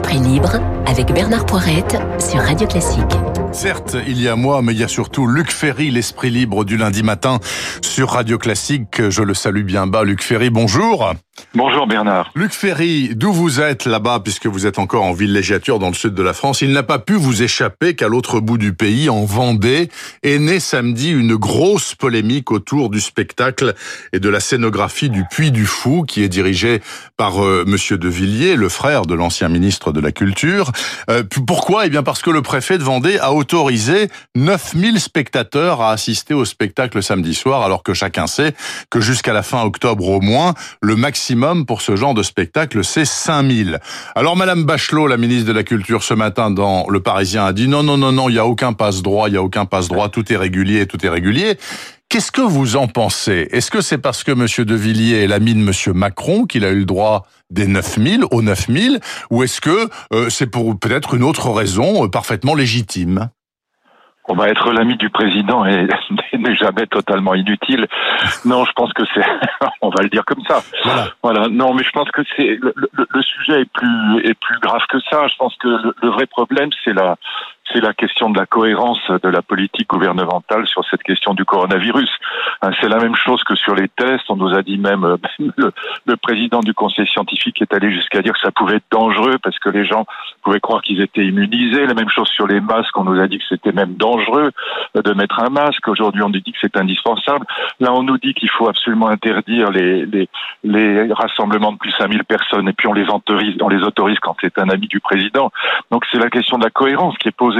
Esprit 0.00 0.18
libre 0.18 0.58
avec 0.86 1.12
Bernard 1.12 1.44
Poirette 1.44 1.98
sur 2.18 2.40
Radio 2.40 2.66
Classique. 2.66 3.12
Certes, 3.52 3.98
il 4.06 4.18
y 4.18 4.28
a 4.28 4.36
moi, 4.36 4.62
mais 4.62 4.72
il 4.72 4.78
y 4.78 4.82
a 4.82 4.88
surtout 4.88 5.26
Luc 5.26 5.52
Ferry, 5.52 5.90
l'esprit 5.90 6.30
libre 6.30 6.64
du 6.64 6.78
lundi 6.78 7.02
matin 7.02 7.38
sur 7.82 8.08
Radio 8.12 8.38
Classique. 8.38 9.10
Je 9.10 9.22
le 9.22 9.34
salue 9.34 9.62
bien 9.62 9.86
bas. 9.86 10.04
Luc 10.04 10.22
Ferry, 10.22 10.48
bonjour. 10.48 11.12
Bonjour 11.54 11.86
Bernard. 11.86 12.30
Luc 12.34 12.52
Ferry, 12.52 13.10
d'où 13.14 13.32
vous 13.32 13.60
êtes 13.60 13.86
là-bas, 13.86 14.20
puisque 14.20 14.46
vous 14.46 14.66
êtes 14.66 14.78
encore 14.78 15.02
en 15.04 15.12
villégiature 15.12 15.78
dans 15.78 15.88
le 15.88 15.94
sud 15.94 16.14
de 16.14 16.22
la 16.22 16.32
France, 16.32 16.60
il 16.60 16.72
n'a 16.72 16.82
pas 16.82 16.98
pu 16.98 17.14
vous 17.14 17.42
échapper 17.42 17.94
qu'à 17.94 18.08
l'autre 18.08 18.40
bout 18.40 18.58
du 18.58 18.72
pays, 18.72 19.08
en 19.08 19.24
Vendée, 19.24 19.90
est 20.22 20.38
née 20.38 20.60
samedi 20.60 21.10
une 21.10 21.34
grosse 21.36 21.94
polémique 21.94 22.50
autour 22.50 22.90
du 22.90 23.00
spectacle 23.00 23.74
et 24.12 24.20
de 24.20 24.28
la 24.28 24.40
scénographie 24.40 25.10
du 25.10 25.24
Puy 25.30 25.50
du 25.50 25.66
Fou, 25.66 26.04
qui 26.06 26.22
est 26.22 26.28
dirigé 26.28 26.80
par 27.16 27.42
euh, 27.42 27.64
Monsieur 27.66 27.98
de 27.98 28.08
Villiers, 28.08 28.56
le 28.56 28.68
frère 28.68 29.06
de 29.06 29.14
l'ancien 29.14 29.48
ministre 29.48 29.92
de 29.92 30.00
la 30.00 30.12
Culture. 30.12 30.70
Euh, 31.10 31.22
pourquoi? 31.46 31.86
Eh 31.86 31.90
bien 31.90 32.02
parce 32.02 32.22
que 32.22 32.30
le 32.30 32.42
préfet 32.42 32.78
de 32.78 32.84
Vendée 32.84 33.18
a 33.18 33.32
autorisé 33.32 34.08
9000 34.36 35.00
spectateurs 35.00 35.80
à 35.80 35.92
assister 35.92 36.34
au 36.34 36.44
spectacle 36.44 37.02
samedi 37.02 37.34
soir, 37.34 37.62
alors 37.62 37.82
que 37.82 37.94
chacun 37.94 38.26
sait 38.26 38.54
que 38.90 39.00
jusqu'à 39.00 39.32
la 39.32 39.42
fin 39.42 39.62
octobre 39.62 40.08
au 40.08 40.20
moins, 40.20 40.54
le 40.80 40.96
maximum 40.96 41.29
pour 41.66 41.80
ce 41.82 41.96
genre 41.96 42.14
de 42.14 42.22
spectacle, 42.22 42.82
c'est 42.82 43.04
5000. 43.04 43.78
Alors 44.14 44.36
Madame 44.36 44.64
Bachelot, 44.64 45.06
la 45.06 45.16
ministre 45.16 45.46
de 45.46 45.52
la 45.52 45.62
Culture, 45.62 46.02
ce 46.02 46.14
matin 46.14 46.50
dans 46.50 46.88
Le 46.88 47.00
Parisien, 47.00 47.44
a 47.44 47.52
dit 47.52 47.68
non, 47.68 47.82
non, 47.82 47.96
non, 47.96 48.12
non, 48.12 48.28
il 48.28 48.32
n'y 48.32 48.38
a 48.38 48.46
aucun 48.46 48.72
passe-droit, 48.72 49.28
il 49.28 49.32
n'y 49.32 49.38
a 49.38 49.42
aucun 49.42 49.64
passe-droit, 49.64 50.08
tout 50.08 50.32
est 50.32 50.36
régulier, 50.36 50.86
tout 50.86 51.04
est 51.04 51.08
régulier. 51.08 51.56
Qu'est-ce 52.08 52.32
que 52.32 52.40
vous 52.40 52.74
en 52.74 52.88
pensez? 52.88 53.48
Est-ce 53.52 53.70
que 53.70 53.80
c'est 53.80 53.98
parce 53.98 54.24
que 54.24 54.32
Monsieur 54.32 54.64
De 54.64 54.74
Villiers 54.74 55.22
est 55.22 55.26
l'ami 55.28 55.54
de 55.54 55.60
Monsieur 55.60 55.92
Macron 55.92 56.44
qu'il 56.44 56.64
a 56.64 56.70
eu 56.70 56.80
le 56.80 56.84
droit 56.84 57.26
des 57.50 57.68
9000 57.68 58.24
aux 58.32 58.42
9000 58.42 58.98
ou 59.30 59.44
est-ce 59.44 59.60
que 59.60 59.88
euh, 60.12 60.28
c'est 60.28 60.48
pour 60.48 60.76
peut-être 60.76 61.14
une 61.14 61.22
autre 61.22 61.50
raison 61.50 62.04
euh, 62.04 62.08
parfaitement 62.08 62.56
légitime? 62.56 63.30
On 64.30 64.34
va 64.34 64.48
être 64.48 64.72
l'ami 64.72 64.96
du 64.96 65.10
président 65.10 65.66
et 65.66 65.88
n'est 66.38 66.54
jamais 66.54 66.86
totalement 66.86 67.34
inutile. 67.34 67.86
Non, 68.44 68.64
je 68.64 68.72
pense 68.72 68.92
que 68.92 69.02
c'est, 69.12 69.24
on 69.82 69.90
va 69.90 70.02
le 70.02 70.08
dire 70.08 70.24
comme 70.24 70.42
ça. 70.46 70.62
Voilà. 71.22 71.48
Non, 71.48 71.74
mais 71.74 71.82
je 71.82 71.90
pense 71.90 72.08
que 72.12 72.22
c'est 72.36 72.58
le, 72.60 73.22
sujet 73.22 73.62
est 73.62 73.70
plus 73.72 74.20
est 74.24 74.34
plus 74.34 74.58
grave 74.60 74.82
que 74.88 74.98
ça. 75.10 75.26
Je 75.26 75.36
pense 75.36 75.56
que 75.56 75.68
le 75.68 76.08
vrai 76.10 76.26
problème, 76.26 76.70
c'est 76.84 76.92
la 76.92 77.16
c'est 77.72 77.80
la 77.80 77.92
question 77.92 78.30
de 78.30 78.38
la 78.38 78.46
cohérence 78.46 79.00
de 79.10 79.28
la 79.28 79.42
politique 79.42 79.88
gouvernementale 79.88 80.66
sur 80.66 80.84
cette 80.90 81.02
question 81.02 81.34
du 81.34 81.44
coronavirus. 81.44 82.10
Hein, 82.62 82.70
c'est 82.80 82.88
la 82.88 82.98
même 82.98 83.14
chose 83.14 83.42
que 83.44 83.54
sur 83.54 83.74
les 83.74 83.88
tests. 83.88 84.24
On 84.28 84.36
nous 84.36 84.54
a 84.54 84.62
dit 84.62 84.78
même, 84.78 85.04
euh, 85.04 85.16
le, 86.06 86.16
président 86.16 86.60
du 86.60 86.74
conseil 86.74 87.06
scientifique 87.06 87.62
est 87.62 87.72
allé 87.72 87.92
jusqu'à 87.92 88.22
dire 88.22 88.32
que 88.34 88.40
ça 88.40 88.50
pouvait 88.50 88.76
être 88.76 88.90
dangereux 88.90 89.36
parce 89.42 89.58
que 89.58 89.70
les 89.70 89.84
gens 89.84 90.04
pouvaient 90.42 90.60
croire 90.60 90.82
qu'ils 90.82 91.00
étaient 91.00 91.24
immunisés. 91.24 91.86
La 91.86 91.94
même 91.94 92.08
chose 92.08 92.28
sur 92.28 92.46
les 92.46 92.60
masques. 92.60 92.96
On 92.96 93.04
nous 93.04 93.20
a 93.20 93.28
dit 93.28 93.38
que 93.38 93.44
c'était 93.48 93.72
même 93.72 93.94
dangereux 93.94 94.50
de 94.94 95.12
mettre 95.14 95.40
un 95.40 95.50
masque. 95.50 95.86
Aujourd'hui, 95.88 96.22
on 96.22 96.28
nous 96.28 96.40
dit 96.40 96.52
que 96.52 96.58
c'est 96.60 96.76
indispensable. 96.76 97.46
Là, 97.78 97.92
on 97.92 98.02
nous 98.02 98.18
dit 98.18 98.34
qu'il 98.34 98.50
faut 98.50 98.68
absolument 98.68 99.08
interdire 99.08 99.70
les, 99.70 100.28
rassemblements 101.12 101.72
de 101.72 101.78
plus 101.78 101.90
de 101.90 101.96
5000 101.96 102.24
personnes 102.24 102.68
et 102.68 102.72
puis 102.72 102.88
on 102.88 102.92
les 102.92 103.06
on 103.60 103.68
les 103.68 103.82
autorise 103.82 104.18
quand 104.20 104.36
c'est 104.40 104.58
un 104.58 104.68
ami 104.68 104.86
du 104.86 105.00
président. 105.00 105.50
Donc 105.90 106.04
c'est 106.10 106.18
la 106.18 106.30
question 106.30 106.58
de 106.58 106.64
la 106.64 106.70
cohérence 106.70 107.16
qui 107.18 107.28
est 107.28 107.36
posée 107.36 107.59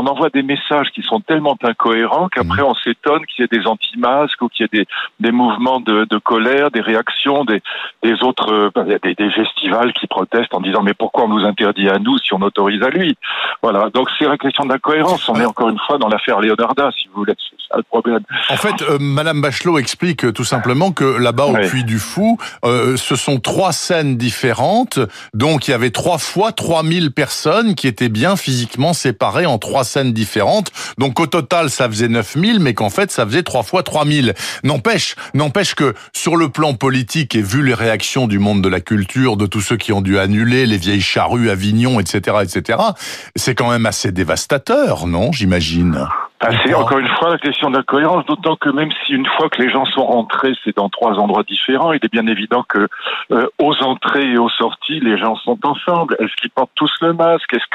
on 0.00 0.06
envoie 0.06 0.30
des 0.30 0.42
messages 0.42 0.88
qui 0.94 1.02
sont 1.02 1.20
tellement 1.20 1.56
incohérents 1.62 2.28
qu'après 2.28 2.62
on 2.62 2.74
s'étonne 2.74 3.24
qu'il 3.26 3.42
y 3.42 3.44
ait 3.44 3.58
des 3.58 3.66
anti-masques 3.66 4.40
ou 4.42 4.48
qu'il 4.48 4.66
y 4.72 4.80
ait 4.80 4.86
des, 5.20 5.32
mouvements 5.32 5.80
de, 5.80 6.18
colère, 6.18 6.70
des 6.70 6.80
réactions, 6.80 7.44
des, 7.44 7.62
autres, 8.22 8.72
euh, 8.76 8.98
des, 9.02 9.30
festivals 9.30 9.92
qui 9.92 10.06
protestent 10.06 10.54
en 10.54 10.60
disant 10.60 10.82
mais 10.82 10.94
pourquoi 10.94 11.24
on 11.24 11.28
nous 11.28 11.44
interdit 11.44 11.88
à 11.88 11.98
nous 11.98 12.18
si 12.18 12.32
on 12.34 12.42
autorise 12.42 12.82
à 12.82 12.88
lui? 12.88 13.16
Voilà. 13.62 13.90
Donc 13.90 14.08
c'est 14.18 14.26
la 14.26 14.38
question 14.38 14.64
de 14.64 14.70
la 14.70 14.78
cohérence. 14.78 15.28
On 15.28 15.34
est 15.36 15.44
encore 15.44 15.68
une 15.68 15.78
fois 15.86 15.98
dans 15.98 16.08
l'affaire 16.08 16.40
Leonarda, 16.40 16.90
si 16.96 17.08
vous 17.08 17.20
voulez. 17.20 17.34
Ça 17.70 17.76
le 17.76 17.82
problème. 17.84 18.20
En 18.48 18.56
fait, 18.56 18.82
euh, 18.82 18.98
Madame 19.00 19.40
Bachelot 19.40 19.78
explique 19.78 20.32
tout 20.32 20.44
simplement 20.44 20.92
que 20.92 21.04
là-bas 21.04 21.46
au 21.46 21.54
Puy 21.68 21.84
du 21.84 21.98
Fou, 21.98 22.38
euh, 22.64 22.96
ce 22.96 23.16
sont 23.16 23.38
trois 23.38 23.72
scènes 23.72 24.16
différentes. 24.16 24.98
Donc 25.34 25.68
il 25.68 25.70
y 25.70 25.74
avait 25.74 25.90
trois 25.90 26.18
fois 26.18 26.52
3000 26.52 27.12
personnes 27.12 27.74
qui 27.74 27.86
étaient 27.86 28.08
bien 28.08 28.36
physiquement 28.36 28.92
séparées 28.92 29.19
en 29.22 29.58
trois 29.58 29.84
scènes 29.84 30.12
différentes. 30.12 30.70
Donc 30.98 31.20
au 31.20 31.26
total, 31.26 31.70
ça 31.70 31.88
faisait 31.88 32.08
9000, 32.08 32.60
mais 32.60 32.74
qu'en 32.74 32.90
fait, 32.90 33.10
ça 33.10 33.26
faisait 33.26 33.42
trois 33.42 33.62
fois 33.62 33.82
3000. 33.82 34.34
N'empêche, 34.64 35.14
n'empêche 35.34 35.74
que 35.74 35.94
sur 36.12 36.36
le 36.36 36.48
plan 36.48 36.74
politique 36.74 37.34
et 37.34 37.42
vu 37.42 37.62
les 37.62 37.74
réactions 37.74 38.26
du 38.26 38.38
monde 38.38 38.62
de 38.62 38.68
la 38.68 38.80
culture, 38.80 39.36
de 39.36 39.46
tous 39.46 39.60
ceux 39.60 39.76
qui 39.76 39.92
ont 39.92 40.00
dû 40.00 40.18
annuler 40.18 40.66
les 40.66 40.78
vieilles 40.78 41.00
charrues, 41.00 41.50
Avignon, 41.50 42.00
etc., 42.00 42.38
etc., 42.42 42.78
c'est 43.36 43.54
quand 43.54 43.70
même 43.70 43.86
assez 43.86 44.12
dévastateur, 44.12 45.06
non 45.06 45.32
J'imagine? 45.32 46.08
Ah, 46.42 46.48
c'est 46.64 46.72
encore 46.72 46.98
une 46.98 47.06
fois 47.06 47.28
la 47.28 47.38
question 47.38 47.70
de 47.70 47.76
la 47.76 47.82
cohérence, 47.82 48.24
d'autant 48.24 48.56
que 48.56 48.70
même 48.70 48.88
si 49.04 49.12
une 49.12 49.26
fois 49.26 49.50
que 49.50 49.60
les 49.60 49.68
gens 49.68 49.84
sont 49.84 50.06
rentrés, 50.06 50.54
c'est 50.64 50.74
dans 50.74 50.88
trois 50.88 51.18
endroits 51.18 51.42
différents, 51.42 51.92
il 51.92 52.00
est 52.02 52.10
bien 52.10 52.26
évident 52.26 52.64
que 52.66 52.88
euh, 53.30 53.46
aux 53.58 53.76
entrées 53.82 54.32
et 54.32 54.38
aux 54.38 54.48
sorties, 54.48 55.00
les 55.00 55.18
gens 55.18 55.36
sont 55.36 55.58
ensemble. 55.62 56.16
Est-ce 56.18 56.34
qu'ils 56.40 56.48
portent 56.48 56.70
tous 56.76 56.90
le 57.02 57.12
masque? 57.12 57.52
Est-ce 57.52 57.66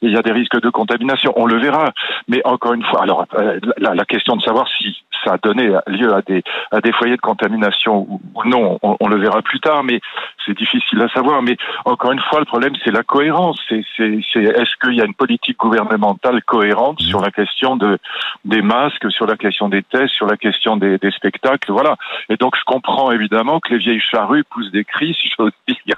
qu'il 0.00 0.10
y 0.10 0.16
a 0.16 0.22
des 0.22 0.32
risques 0.32 0.60
de 0.60 0.68
contamination? 0.68 1.32
On 1.36 1.46
le 1.46 1.60
verra. 1.60 1.92
Mais 2.26 2.40
encore 2.44 2.72
une 2.72 2.84
fois, 2.84 3.02
alors 3.02 3.24
euh, 3.34 3.60
la, 3.76 3.94
la, 3.94 4.04
question 4.04 4.34
de 4.34 4.42
savoir 4.42 4.66
si 4.76 4.96
ça 5.22 5.34
a 5.34 5.38
donné 5.38 5.70
lieu 5.86 6.12
à 6.12 6.22
des 6.22 6.42
à 6.72 6.80
des 6.80 6.92
foyers 6.92 7.16
de 7.16 7.20
contamination 7.20 8.04
ou, 8.08 8.20
non, 8.44 8.80
on, 8.82 8.96
on, 8.98 9.08
le 9.08 9.18
verra 9.18 9.42
plus 9.42 9.60
tard. 9.60 9.84
Mais 9.84 10.00
c'est 10.44 10.58
difficile 10.58 11.00
à 11.02 11.08
savoir. 11.10 11.40
Mais 11.42 11.56
encore 11.84 12.10
une 12.10 12.20
fois, 12.20 12.40
le 12.40 12.46
problème 12.46 12.72
c'est 12.84 12.90
la 12.90 13.04
cohérence. 13.04 13.60
C'est 13.68 13.84
est, 14.00 14.34
est-ce 14.34 14.76
qu'il 14.82 14.94
y 14.94 15.00
a 15.00 15.04
une 15.04 15.14
politique 15.14 15.58
gouvernementale 15.58 16.42
cohérente 16.42 17.00
sur 17.00 17.20
la 17.20 17.30
question 17.30 17.76
de 17.76 17.96
des 18.44 18.62
masques, 18.62 19.10
sur 19.10 19.26
la 19.26 19.36
question 19.36 19.68
des 19.68 19.82
tests, 19.82 20.14
sur 20.14 20.26
la 20.26 20.36
question 20.36 20.76
des, 20.76 20.98
spectacles, 21.10 21.72
voilà. 21.72 21.96
Et 22.28 22.36
donc 22.36 22.54
je 22.56 22.64
comprends 22.64 23.10
évidemment 23.10 23.60
que 23.60 23.72
les 23.72 23.78
vieilles 23.78 24.00
charrues 24.00 24.44
poussent 24.44 24.70
des 24.70 24.84
cris, 24.84 25.14
si 25.20 25.30
j'ose 25.36 25.52
dire, 25.86 25.96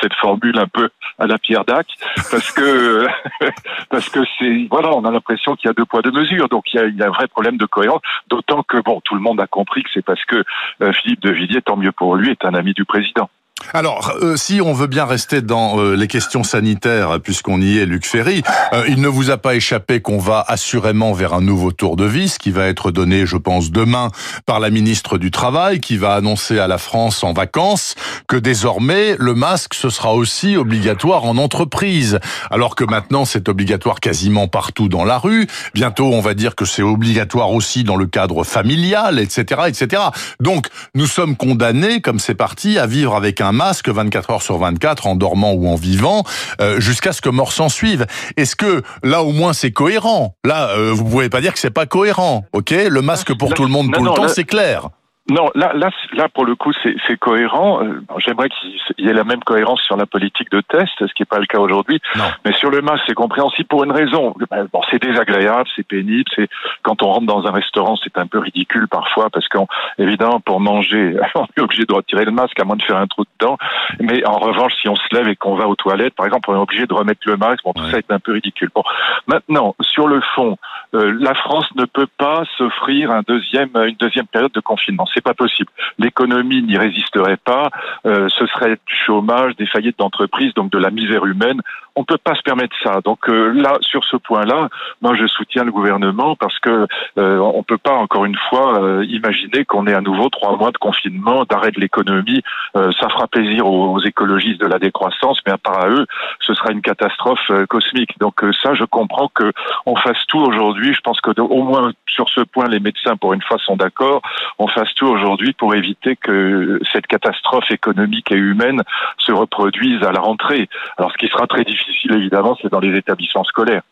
cette 0.00 0.14
formule 0.14 0.58
un 0.58 0.66
peu 0.66 0.88
à 1.18 1.26
la 1.26 1.38
Pierre 1.38 1.64
Dac, 1.64 1.86
parce 2.30 2.50
que 2.52 3.06
parce 3.90 4.08
que 4.08 4.20
c'est 4.38 4.66
voilà, 4.70 4.90
on 4.90 5.04
a 5.04 5.10
l'impression 5.10 5.56
qu'il 5.56 5.68
y 5.68 5.70
a 5.70 5.74
deux 5.74 5.84
poids 5.84 6.02
deux 6.02 6.12
mesures, 6.12 6.48
donc 6.48 6.64
il 6.72 6.76
y 6.76 6.80
a, 6.80 6.86
il 6.86 6.96
y 6.96 7.02
a 7.02 7.06
un 7.06 7.10
vrai 7.10 7.28
problème 7.28 7.56
de 7.56 7.66
cohérence. 7.66 8.00
D'autant 8.28 8.62
que 8.62 8.78
bon, 8.78 9.00
tout 9.04 9.14
le 9.14 9.20
monde 9.20 9.40
a 9.40 9.46
compris 9.46 9.82
que 9.82 9.90
c'est 9.92 10.04
parce 10.04 10.24
que 10.24 10.44
euh, 10.82 10.92
Philippe 10.92 11.20
de 11.20 11.30
Villiers, 11.30 11.62
tant 11.62 11.76
mieux 11.76 11.92
pour 11.92 12.16
lui, 12.16 12.30
est 12.30 12.44
un 12.44 12.54
ami 12.54 12.72
du 12.72 12.84
président. 12.84 13.28
Alors, 13.72 14.12
euh, 14.22 14.36
si 14.36 14.60
on 14.60 14.72
veut 14.72 14.86
bien 14.86 15.04
rester 15.04 15.42
dans 15.42 15.78
euh, 15.78 15.94
les 15.94 16.08
questions 16.08 16.42
sanitaires, 16.42 17.20
puisqu'on 17.22 17.60
y 17.60 17.78
est, 17.78 17.86
Luc 17.86 18.06
Ferry, 18.06 18.42
euh, 18.72 18.84
il 18.88 19.00
ne 19.00 19.08
vous 19.08 19.30
a 19.30 19.36
pas 19.36 19.54
échappé 19.54 20.00
qu'on 20.00 20.18
va 20.18 20.44
assurément 20.48 21.12
vers 21.12 21.34
un 21.34 21.40
nouveau 21.40 21.70
tour 21.70 21.96
de 21.96 22.04
vis 22.04 22.38
qui 22.38 22.50
va 22.50 22.66
être 22.66 22.90
donné, 22.90 23.26
je 23.26 23.36
pense, 23.36 23.70
demain 23.70 24.10
par 24.46 24.60
la 24.60 24.70
ministre 24.70 25.18
du 25.18 25.30
Travail, 25.30 25.80
qui 25.80 25.96
va 25.96 26.14
annoncer 26.14 26.58
à 26.58 26.66
la 26.66 26.78
France 26.78 27.22
en 27.22 27.32
vacances 27.32 27.94
que 28.26 28.36
désormais 28.36 29.16
le 29.18 29.34
masque 29.34 29.74
ce 29.74 29.88
sera 29.88 30.14
aussi 30.14 30.56
obligatoire 30.56 31.24
en 31.24 31.36
entreprise, 31.36 32.18
alors 32.50 32.74
que 32.74 32.84
maintenant 32.84 33.24
c'est 33.24 33.48
obligatoire 33.48 34.00
quasiment 34.00 34.48
partout 34.48 34.88
dans 34.88 35.04
la 35.04 35.18
rue. 35.18 35.46
Bientôt, 35.74 36.06
on 36.06 36.20
va 36.20 36.34
dire 36.34 36.54
que 36.54 36.64
c'est 36.64 36.82
obligatoire 36.82 37.52
aussi 37.52 37.84
dans 37.84 37.96
le 37.96 38.06
cadre 38.06 38.44
familial, 38.44 39.18
etc., 39.18 39.62
etc. 39.68 40.02
Donc, 40.40 40.66
nous 40.94 41.06
sommes 41.06 41.36
condamnés, 41.36 42.00
comme 42.00 42.18
c'est 42.18 42.34
parti, 42.34 42.78
à 42.78 42.86
vivre 42.86 43.14
avec 43.14 43.40
un 43.40 43.49
un 43.50 43.52
masque 43.52 43.88
24 43.88 44.30
heures 44.30 44.42
sur 44.42 44.58
24 44.58 45.08
en 45.08 45.16
dormant 45.16 45.52
ou 45.52 45.66
en 45.66 45.74
vivant 45.74 46.22
euh, 46.60 46.78
jusqu'à 46.78 47.12
ce 47.12 47.20
que 47.20 47.28
mort 47.28 47.52
s'en 47.52 47.68
suive. 47.68 48.06
Est-ce 48.36 48.54
que 48.54 48.82
là 49.02 49.24
au 49.24 49.32
moins 49.32 49.52
c'est 49.52 49.72
cohérent? 49.72 50.36
Là, 50.44 50.68
euh, 50.68 50.92
vous 50.94 51.04
pouvez 51.04 51.28
pas 51.28 51.40
dire 51.40 51.52
que 51.52 51.58
c'est 51.58 51.70
pas 51.70 51.86
cohérent, 51.86 52.44
ok? 52.52 52.70
Le 52.70 53.02
masque 53.02 53.36
pour 53.36 53.52
tout 53.52 53.64
le 53.64 53.70
monde 53.70 53.92
tout 53.92 54.04
le 54.04 54.10
temps, 54.12 54.28
c'est 54.28 54.44
clair. 54.44 54.90
Non, 55.30 55.48
là, 55.54 55.72
là, 55.74 55.90
là, 56.14 56.28
pour 56.28 56.44
le 56.44 56.56
coup, 56.56 56.72
c'est 56.82 57.16
cohérent. 57.16 57.84
Euh, 57.84 58.02
j'aimerais 58.18 58.48
qu'il 58.48 59.06
y 59.06 59.08
ait 59.08 59.12
la 59.12 59.22
même 59.22 59.38
cohérence 59.44 59.80
sur 59.82 59.96
la 59.96 60.04
politique 60.04 60.50
de 60.50 60.60
test, 60.60 60.90
ce 60.98 61.14
qui 61.14 61.22
n'est 61.22 61.26
pas 61.26 61.38
le 61.38 61.46
cas 61.46 61.60
aujourd'hui. 61.60 62.00
Mais 62.44 62.52
sur 62.52 62.68
le 62.68 62.82
masque, 62.82 63.04
c'est 63.06 63.14
compréhensible 63.14 63.68
pour 63.68 63.84
une 63.84 63.92
raison. 63.92 64.34
Ben, 64.50 64.66
bon, 64.72 64.80
c'est 64.90 65.00
désagréable, 65.00 65.68
c'est 65.76 65.86
pénible. 65.86 66.28
C'est 66.34 66.48
quand 66.82 67.04
on 67.04 67.12
rentre 67.12 67.26
dans 67.26 67.46
un 67.46 67.52
restaurant, 67.52 67.96
c'est 68.02 68.18
un 68.18 68.26
peu 68.26 68.40
ridicule 68.40 68.88
parfois 68.88 69.30
parce 69.30 69.46
qu'évidemment, 69.48 70.40
pour 70.40 70.58
manger, 70.58 71.16
on 71.36 71.46
est 71.56 71.60
obligé 71.60 71.84
de 71.84 71.94
retirer 71.94 72.24
le 72.24 72.32
masque 72.32 72.58
à 72.58 72.64
moins 72.64 72.76
de 72.76 72.82
faire 72.82 72.96
un 72.96 73.06
trou 73.06 73.22
dedans. 73.38 73.56
Mais 74.00 74.26
en 74.26 74.38
revanche, 74.38 74.72
si 74.82 74.88
on 74.88 74.96
se 74.96 75.14
lève 75.14 75.28
et 75.28 75.36
qu'on 75.36 75.54
va 75.54 75.68
aux 75.68 75.76
toilettes, 75.76 76.14
par 76.14 76.26
exemple, 76.26 76.50
on 76.50 76.56
est 76.56 76.62
obligé 76.62 76.86
de 76.86 76.94
remettre 76.94 77.20
le 77.26 77.36
masque. 77.36 77.62
Bon, 77.64 77.72
tout 77.72 77.88
ça 77.88 77.98
est 77.98 78.10
un 78.10 78.18
peu 78.18 78.32
ridicule. 78.32 78.70
Bon, 78.74 78.82
maintenant, 79.28 79.76
sur 79.80 80.08
le 80.08 80.20
fond, 80.34 80.56
euh, 80.94 81.16
la 81.20 81.34
France 81.34 81.66
ne 81.76 81.84
peut 81.84 82.08
pas 82.18 82.42
s'offrir 82.58 83.12
un 83.12 83.22
deuxième, 83.28 83.70
une 83.76 83.96
deuxième 83.96 84.26
période 84.26 84.52
de 84.52 84.60
confinement 84.60 85.06
c'est 85.20 85.24
pas 85.24 85.34
possible. 85.34 85.70
L'économie 85.98 86.62
n'y 86.62 86.78
résisterait 86.78 87.36
pas. 87.36 87.70
Euh, 88.06 88.28
ce 88.30 88.46
serait 88.46 88.70
du 88.70 88.94
chômage, 89.06 89.54
des 89.56 89.66
faillites 89.66 89.98
d'entreprises, 89.98 90.54
donc 90.54 90.70
de 90.72 90.78
la 90.78 90.90
misère 90.90 91.26
humaine. 91.26 91.60
On 91.96 92.04
peut 92.04 92.18
pas 92.18 92.34
se 92.34 92.42
permettre 92.42 92.74
ça. 92.82 93.00
Donc 93.04 93.28
euh, 93.28 93.52
là, 93.52 93.78
sur 93.80 94.04
ce 94.04 94.16
point-là, 94.16 94.68
moi 95.00 95.14
je 95.14 95.26
soutiens 95.26 95.64
le 95.64 95.72
gouvernement 95.72 96.36
parce 96.36 96.58
que 96.58 96.86
euh, 97.18 97.38
on 97.38 97.62
peut 97.62 97.78
pas 97.78 97.94
encore 97.94 98.24
une 98.24 98.36
fois 98.48 98.82
euh, 98.82 99.04
imaginer 99.06 99.64
qu'on 99.64 99.86
ait 99.86 99.94
à 99.94 100.00
nouveau 100.00 100.28
trois 100.28 100.56
mois 100.56 100.70
de 100.70 100.78
confinement, 100.78 101.44
d'arrêt 101.48 101.70
de 101.72 101.80
l'économie. 101.80 102.42
ça 102.74 103.08
fera 103.08 103.26
plaisir 103.26 103.66
aux, 103.66 104.00
écologistes 104.00 104.60
de 104.60 104.66
la 104.66 104.78
décroissance, 104.78 105.40
mais 105.46 105.52
à 105.52 105.58
part 105.58 105.84
à 105.84 105.88
eux, 105.88 106.06
ce 106.40 106.54
sera 106.54 106.70
une 106.72 106.80
catastrophe 106.80 107.50
cosmique. 107.68 108.18
Donc 108.18 108.40
ça, 108.62 108.74
je 108.74 108.84
comprends 108.84 109.28
que 109.28 109.52
on 109.86 109.96
fasse 109.96 110.24
tout 110.28 110.38
aujourd'hui. 110.38 110.94
Je 110.94 111.00
pense 111.00 111.20
que 111.20 111.38
au 111.40 111.62
moins 111.62 111.92
sur 112.06 112.28
ce 112.28 112.40
point, 112.40 112.66
les 112.66 112.80
médecins 112.80 113.16
pour 113.16 113.32
une 113.32 113.42
fois 113.42 113.58
sont 113.58 113.76
d'accord. 113.76 114.22
On 114.58 114.68
fasse 114.68 114.92
tout 114.94 115.06
aujourd'hui 115.06 115.52
pour 115.52 115.74
éviter 115.74 116.16
que 116.16 116.80
cette 116.92 117.06
catastrophe 117.06 117.70
économique 117.70 118.30
et 118.32 118.36
humaine 118.36 118.82
se 119.18 119.32
reproduise 119.32 120.02
à 120.02 120.12
la 120.12 120.20
rentrée. 120.20 120.68
Alors 120.96 121.12
ce 121.12 121.18
qui 121.18 121.28
sera 121.28 121.46
très 121.46 121.64
difficile 121.64 121.79
difficile 121.86 122.14
évidemment, 122.14 122.56
c'est 122.60 122.70
dans 122.70 122.80
les 122.80 122.96
établissements 122.96 123.44
scolaires. 123.44 123.82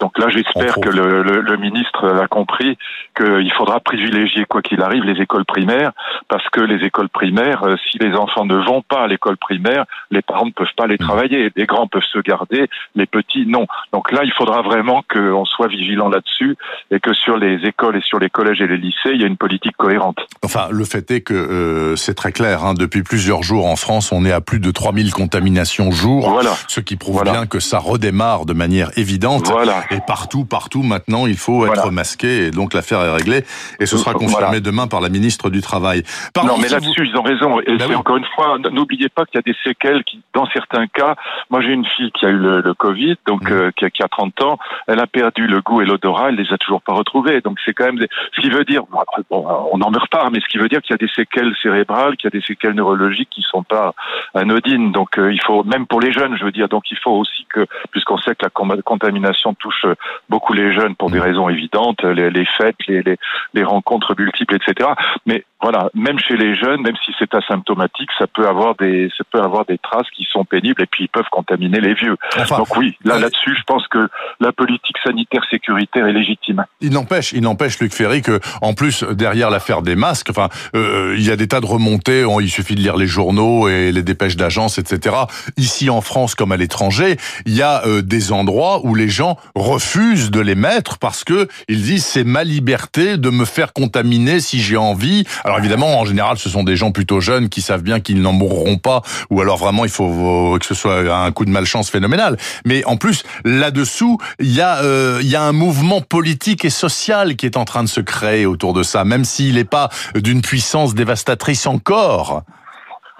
Donc 0.00 0.18
là, 0.18 0.28
j'espère 0.28 0.74
que 0.74 0.90
le, 0.90 1.22
le, 1.22 1.40
le, 1.40 1.56
ministre 1.56 2.06
a 2.06 2.26
compris 2.28 2.76
qu'il 3.16 3.52
faudra 3.52 3.80
privilégier, 3.80 4.44
quoi 4.44 4.62
qu'il 4.62 4.82
arrive, 4.82 5.04
les 5.04 5.20
écoles 5.20 5.44
primaires, 5.44 5.92
parce 6.28 6.46
que 6.50 6.60
les 6.60 6.84
écoles 6.84 7.08
primaires, 7.08 7.64
euh, 7.64 7.76
si 7.90 7.98
les 7.98 8.14
enfants 8.14 8.44
ne 8.44 8.56
vont 8.56 8.82
pas 8.82 9.02
à 9.02 9.06
l'école 9.06 9.36
primaire, 9.36 9.84
les 10.10 10.22
parents 10.22 10.46
ne 10.46 10.52
peuvent 10.52 10.66
pas 10.76 10.86
les 10.86 10.94
mmh. 10.94 10.98
travailler. 10.98 11.50
Les 11.56 11.66
grands 11.66 11.86
peuvent 11.86 12.02
se 12.02 12.18
garder, 12.18 12.68
les 12.94 13.06
petits, 13.06 13.46
non. 13.46 13.66
Donc 13.92 14.12
là, 14.12 14.20
il 14.24 14.32
faudra 14.32 14.62
vraiment 14.62 15.02
qu'on 15.10 15.44
soit 15.44 15.68
vigilant 15.68 16.08
là-dessus 16.08 16.56
et 16.90 17.00
que 17.00 17.12
sur 17.14 17.36
les 17.36 17.56
écoles 17.66 17.96
et 17.96 18.02
sur 18.02 18.18
les 18.18 18.30
collèges 18.30 18.60
et 18.60 18.66
les 18.66 18.76
lycées, 18.76 19.12
il 19.14 19.20
y 19.20 19.24
ait 19.24 19.28
une 19.28 19.36
politique 19.36 19.76
cohérente. 19.76 20.18
Enfin, 20.44 20.68
le 20.70 20.84
fait 20.84 21.10
est 21.10 21.20
que 21.22 21.34
euh, 21.34 21.96
c'est 21.96 22.14
très 22.14 22.32
clair. 22.32 22.64
Hein, 22.64 22.74
depuis 22.74 23.02
plusieurs 23.02 23.42
jours 23.42 23.66
en 23.66 23.76
France, 23.76 24.12
on 24.12 24.24
est 24.24 24.32
à 24.32 24.40
plus 24.40 24.60
de 24.60 24.70
3000 24.70 25.12
contaminations 25.12 25.90
jour, 25.90 26.28
voilà. 26.30 26.52
ce 26.68 26.80
qui 26.80 26.96
prouve 26.96 27.19
bien 27.22 27.46
que 27.46 27.60
ça 27.60 27.78
redémarre 27.78 28.46
de 28.46 28.52
manière 28.52 28.90
évidente. 28.96 29.48
Voilà. 29.48 29.84
Et 29.90 29.98
partout, 30.06 30.44
partout, 30.44 30.82
maintenant, 30.82 31.26
il 31.26 31.36
faut 31.36 31.66
être 31.66 31.90
masqué. 31.90 32.46
Et 32.46 32.50
donc, 32.50 32.74
l'affaire 32.74 33.00
est 33.00 33.12
réglée. 33.12 33.44
Et 33.78 33.86
ce 33.86 33.96
sera 33.96 34.14
confirmé 34.14 34.60
demain 34.60 34.86
par 34.86 35.00
la 35.00 35.08
ministre 35.08 35.50
du 35.50 35.60
Travail. 35.60 36.02
non, 36.36 36.58
mais 36.58 36.68
là-dessus, 36.68 37.08
ils 37.08 37.16
ont 37.16 37.22
raison. 37.22 37.60
Et 37.60 37.76
ben 37.76 37.94
encore 37.96 38.16
une 38.16 38.26
fois, 38.34 38.58
n'oubliez 38.70 39.08
pas 39.08 39.24
qu'il 39.24 39.36
y 39.36 39.38
a 39.38 39.42
des 39.42 39.56
séquelles 39.64 40.04
qui, 40.04 40.20
dans 40.34 40.46
certains 40.46 40.86
cas, 40.86 41.16
moi 41.50 41.60
j'ai 41.60 41.72
une 41.72 41.86
fille 41.86 42.10
qui 42.12 42.26
a 42.26 42.28
eu 42.28 42.36
le, 42.36 42.74
Covid, 42.74 43.16
donc 43.26 43.42
mmh. 43.42 43.52
euh, 43.52 43.70
qui, 43.76 43.84
a, 43.84 43.90
qui, 43.90 44.02
a, 44.02 44.08
30 44.08 44.42
ans, 44.42 44.58
elle 44.86 45.00
a 45.00 45.06
perdu 45.06 45.46
le 45.46 45.60
goût 45.60 45.82
et 45.82 45.84
l'odorat, 45.84 46.28
elle 46.28 46.36
les 46.36 46.52
a 46.52 46.58
toujours 46.58 46.82
pas 46.82 46.92
retrouvés. 46.92 47.40
Donc 47.40 47.58
c'est 47.64 47.72
quand 47.72 47.84
même 47.84 47.98
des... 47.98 48.08
ce 48.34 48.40
qui 48.40 48.50
veut 48.50 48.64
dire, 48.64 48.82
bon, 49.30 49.46
on 49.72 49.78
n'en 49.78 49.90
meurt 49.90 50.10
pas, 50.10 50.28
mais 50.30 50.40
ce 50.40 50.46
qui 50.46 50.58
veut 50.58 50.68
dire 50.68 50.80
qu'il 50.82 50.92
y 50.92 50.94
a 50.94 50.98
des 50.98 51.12
séquelles 51.14 51.54
cérébrales, 51.62 52.16
qu'il 52.16 52.30
y 52.32 52.36
a 52.36 52.38
des 52.38 52.44
séquelles 52.44 52.74
neurologiques 52.74 53.30
qui 53.30 53.42
sont 53.42 53.62
pas 53.62 53.94
anodines. 54.34 54.92
Donc 54.92 55.18
euh, 55.18 55.32
il 55.32 55.42
faut, 55.42 55.64
même 55.64 55.86
pour 55.86 56.00
les 56.00 56.12
jeunes, 56.12 56.36
je 56.38 56.44
veux 56.44 56.52
dire, 56.52 56.68
donc 56.68 56.84
il 56.90 56.98
faut 56.98 57.09
aussi 57.18 57.46
que, 57.48 57.66
puisqu'on 57.90 58.18
sait 58.18 58.34
que 58.34 58.44
la 58.44 58.82
contamination 58.82 59.54
touche 59.54 59.86
beaucoup 60.28 60.52
les 60.52 60.72
jeunes 60.72 60.94
pour 60.96 61.10
des 61.10 61.18
mm. 61.18 61.22
raisons 61.22 61.48
évidentes, 61.48 62.02
les, 62.02 62.30
les 62.30 62.46
fêtes, 62.56 62.76
les, 62.88 63.02
les, 63.02 63.16
les, 63.54 63.64
rencontres 63.64 64.14
multiples, 64.16 64.56
etc. 64.56 64.90
Mais 65.26 65.44
voilà, 65.62 65.90
même 65.94 66.18
chez 66.18 66.36
les 66.36 66.54
jeunes, 66.54 66.80
même 66.80 66.96
si 67.04 67.12
c'est 67.18 67.34
asymptomatique, 67.34 68.08
ça 68.18 68.26
peut 68.26 68.48
avoir 68.48 68.74
des, 68.76 69.10
ça 69.16 69.24
peut 69.30 69.40
avoir 69.40 69.66
des 69.66 69.78
traces 69.78 70.08
qui 70.16 70.24
sont 70.24 70.44
pénibles 70.44 70.82
et 70.82 70.86
puis 70.86 71.04
ils 71.04 71.08
peuvent 71.08 71.28
contaminer 71.30 71.80
les 71.80 71.94
vieux. 71.94 72.16
Donc 72.48 72.76
oui, 72.76 72.96
là, 73.04 73.18
là-dessus, 73.18 73.54
je 73.56 73.62
pense 73.64 73.86
que 73.88 74.08
la 74.40 74.52
politique 74.52 74.96
sanitaire 75.04 75.42
sécuritaire 75.50 76.06
est 76.06 76.12
légitime. 76.12 76.64
Il 76.80 76.92
n'empêche, 76.92 77.32
il 77.32 77.42
n'empêche, 77.42 77.78
Luc 77.80 77.92
Ferry, 77.92 78.22
que 78.22 78.40
en 78.62 78.74
plus 78.74 79.04
derrière 79.04 79.50
l'affaire 79.50 79.82
des 79.82 79.96
masques, 79.96 80.30
enfin, 80.30 80.48
euh, 80.74 81.14
il 81.18 81.26
y 81.26 81.30
a 81.30 81.36
des 81.36 81.48
tas 81.48 81.60
de 81.60 81.66
remontées. 81.66 82.24
Il 82.40 82.50
suffit 82.50 82.74
de 82.74 82.80
lire 82.80 82.96
les 82.96 83.06
journaux 83.06 83.68
et 83.68 83.92
les 83.92 84.02
dépêches 84.02 84.36
d'agence, 84.36 84.78
etc. 84.78 85.16
Ici 85.56 85.90
en 85.90 86.00
France 86.00 86.34
comme 86.34 86.52
à 86.52 86.56
l'étranger, 86.56 86.99
il 87.46 87.54
y 87.54 87.62
a 87.62 87.86
euh, 87.86 88.02
des 88.02 88.32
endroits 88.32 88.80
où 88.84 88.94
les 88.94 89.08
gens 89.08 89.36
refusent 89.54 90.30
de 90.30 90.40
les 90.40 90.54
mettre 90.54 90.98
parce 90.98 91.24
que 91.24 91.48
ils 91.68 91.82
disent 91.82 92.04
c'est 92.04 92.24
ma 92.24 92.44
liberté 92.44 93.16
de 93.16 93.30
me 93.30 93.44
faire 93.44 93.72
contaminer 93.72 94.40
si 94.40 94.60
j'ai 94.60 94.76
envie. 94.76 95.24
Alors 95.44 95.58
évidemment, 95.58 95.98
en 95.98 96.04
général, 96.04 96.38
ce 96.38 96.48
sont 96.48 96.64
des 96.64 96.76
gens 96.76 96.92
plutôt 96.92 97.20
jeunes 97.20 97.48
qui 97.48 97.62
savent 97.62 97.82
bien 97.82 98.00
qu'ils 98.00 98.20
n'en 98.22 98.32
mourront 98.32 98.78
pas, 98.78 99.02
ou 99.30 99.40
alors 99.40 99.56
vraiment 99.56 99.84
il 99.84 99.90
faut 99.90 100.56
que 100.58 100.66
ce 100.66 100.74
soit 100.74 100.98
un 101.14 101.32
coup 101.32 101.44
de 101.44 101.50
malchance 101.50 101.90
phénoménal. 101.90 102.36
Mais 102.64 102.84
en 102.84 102.96
plus, 102.96 103.24
là-dessous, 103.44 104.18
il 104.38 104.52
y 104.52 104.60
a 104.60 104.82
euh, 104.82 105.18
il 105.22 105.28
y 105.28 105.36
a 105.36 105.42
un 105.42 105.52
mouvement 105.52 106.00
politique 106.00 106.64
et 106.64 106.70
social 106.70 107.36
qui 107.36 107.46
est 107.46 107.56
en 107.56 107.64
train 107.64 107.82
de 107.82 107.88
se 107.88 108.00
créer 108.00 108.46
autour 108.46 108.72
de 108.72 108.82
ça, 108.82 109.04
même 109.04 109.24
s'il 109.24 109.54
n'est 109.54 109.64
pas 109.64 109.88
d'une 110.14 110.42
puissance 110.42 110.94
dévastatrice 110.94 111.66
encore. 111.66 112.44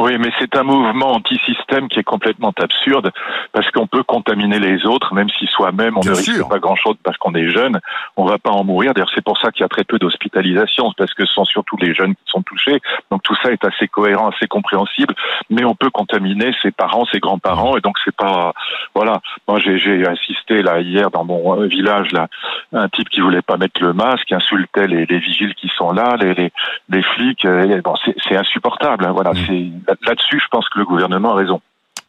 Oui, 0.00 0.17
mais 0.19 0.31
c'est 0.38 0.56
un 0.56 0.62
mouvement 0.62 1.12
anti-système 1.12 1.88
qui 1.88 1.99
est 1.99 2.05
complètement 2.05 2.55
absurde 2.58 3.12
parce 3.52 3.70
qu'on 3.70 3.87
peut 3.87 4.02
contaminer 4.02 4.58
les 4.58 4.87
autres, 4.87 5.12
même 5.12 5.29
si 5.29 5.47
soi-même 5.47 5.99
on 5.99 6.00
ne 6.00 6.11
risque 6.11 6.49
pas 6.49 6.58
grand-chose 6.58 6.97
parce 7.05 7.19
qu'on 7.19 7.35
est 7.35 7.50
jeune, 7.50 7.81
on 8.17 8.25
va 8.25 8.38
pas 8.38 8.50
en 8.50 8.64
mourir. 8.64 8.94
D'ailleurs, 8.94 9.11
c'est 9.14 9.23
pour 9.23 9.37
ça 9.38 9.50
qu'il 9.50 9.61
y 9.61 9.64
a 9.64 9.69
très 9.69 9.85
peu 9.85 9.99
d'hospitalisation, 9.99 10.93
parce 10.97 11.12
que 11.12 11.26
ce 11.26 11.35
sont 11.35 11.44
surtout 11.44 11.76
les 11.76 11.93
jeunes 11.94 12.14
qui 12.14 12.23
sont 12.26 12.43
touchés. 12.43 12.81
Donc 13.11 13.23
tout 13.23 13.37
ça 13.43 13.52
est 13.52 13.62
assez 13.62 13.88
cohérent, 13.88 14.31
assez 14.31 14.47
compréhensible. 14.47 15.14
Mais 15.50 15.64
on 15.64 15.75
peut 15.75 15.91
contaminer 15.91 16.55
ses 16.62 16.70
parents, 16.70 17.05
ses 17.12 17.20
grands-parents, 17.20 17.76
et 17.76 17.82
donc 17.82 17.97
c'est 18.02 18.17
pas 18.17 18.55
voilà. 18.94 19.20
Moi, 19.49 19.58
j'ai 19.61 20.06
assisté 20.06 20.62
là 20.62 20.81
hier 20.81 21.11
dans 21.11 21.25
mon 21.25 21.61
euh, 21.61 21.67
village 21.67 22.11
là, 22.12 22.29
un 22.73 22.88
type 22.88 23.11
qui 23.11 23.20
voulait 23.20 23.43
pas 23.43 23.58
mettre 23.58 23.82
le 23.82 23.93
masque, 23.93 24.32
insultait 24.32 24.87
les, 24.87 25.05
les 25.05 25.19
vigiles 25.19 25.55
qui 25.55 25.69
sont 25.76 25.93
là, 25.93 26.17
les 26.19 26.32
les, 26.32 26.52
les 26.88 27.02
flics. 27.02 27.44
Euh, 27.44 27.82
bon, 27.82 27.94
c'est 28.26 28.37
insupportable. 28.37 29.05
Hein, 29.05 29.12
voilà, 29.12 29.32
mmh. 29.32 29.44
c'est 29.47 29.90
là-dessus, 30.03 30.41
je 30.41 30.49
pense 30.51 30.69
que 30.69 30.79
le 30.79 30.85
gouvernement 30.85 31.33
a 31.33 31.35
raison. 31.35 31.61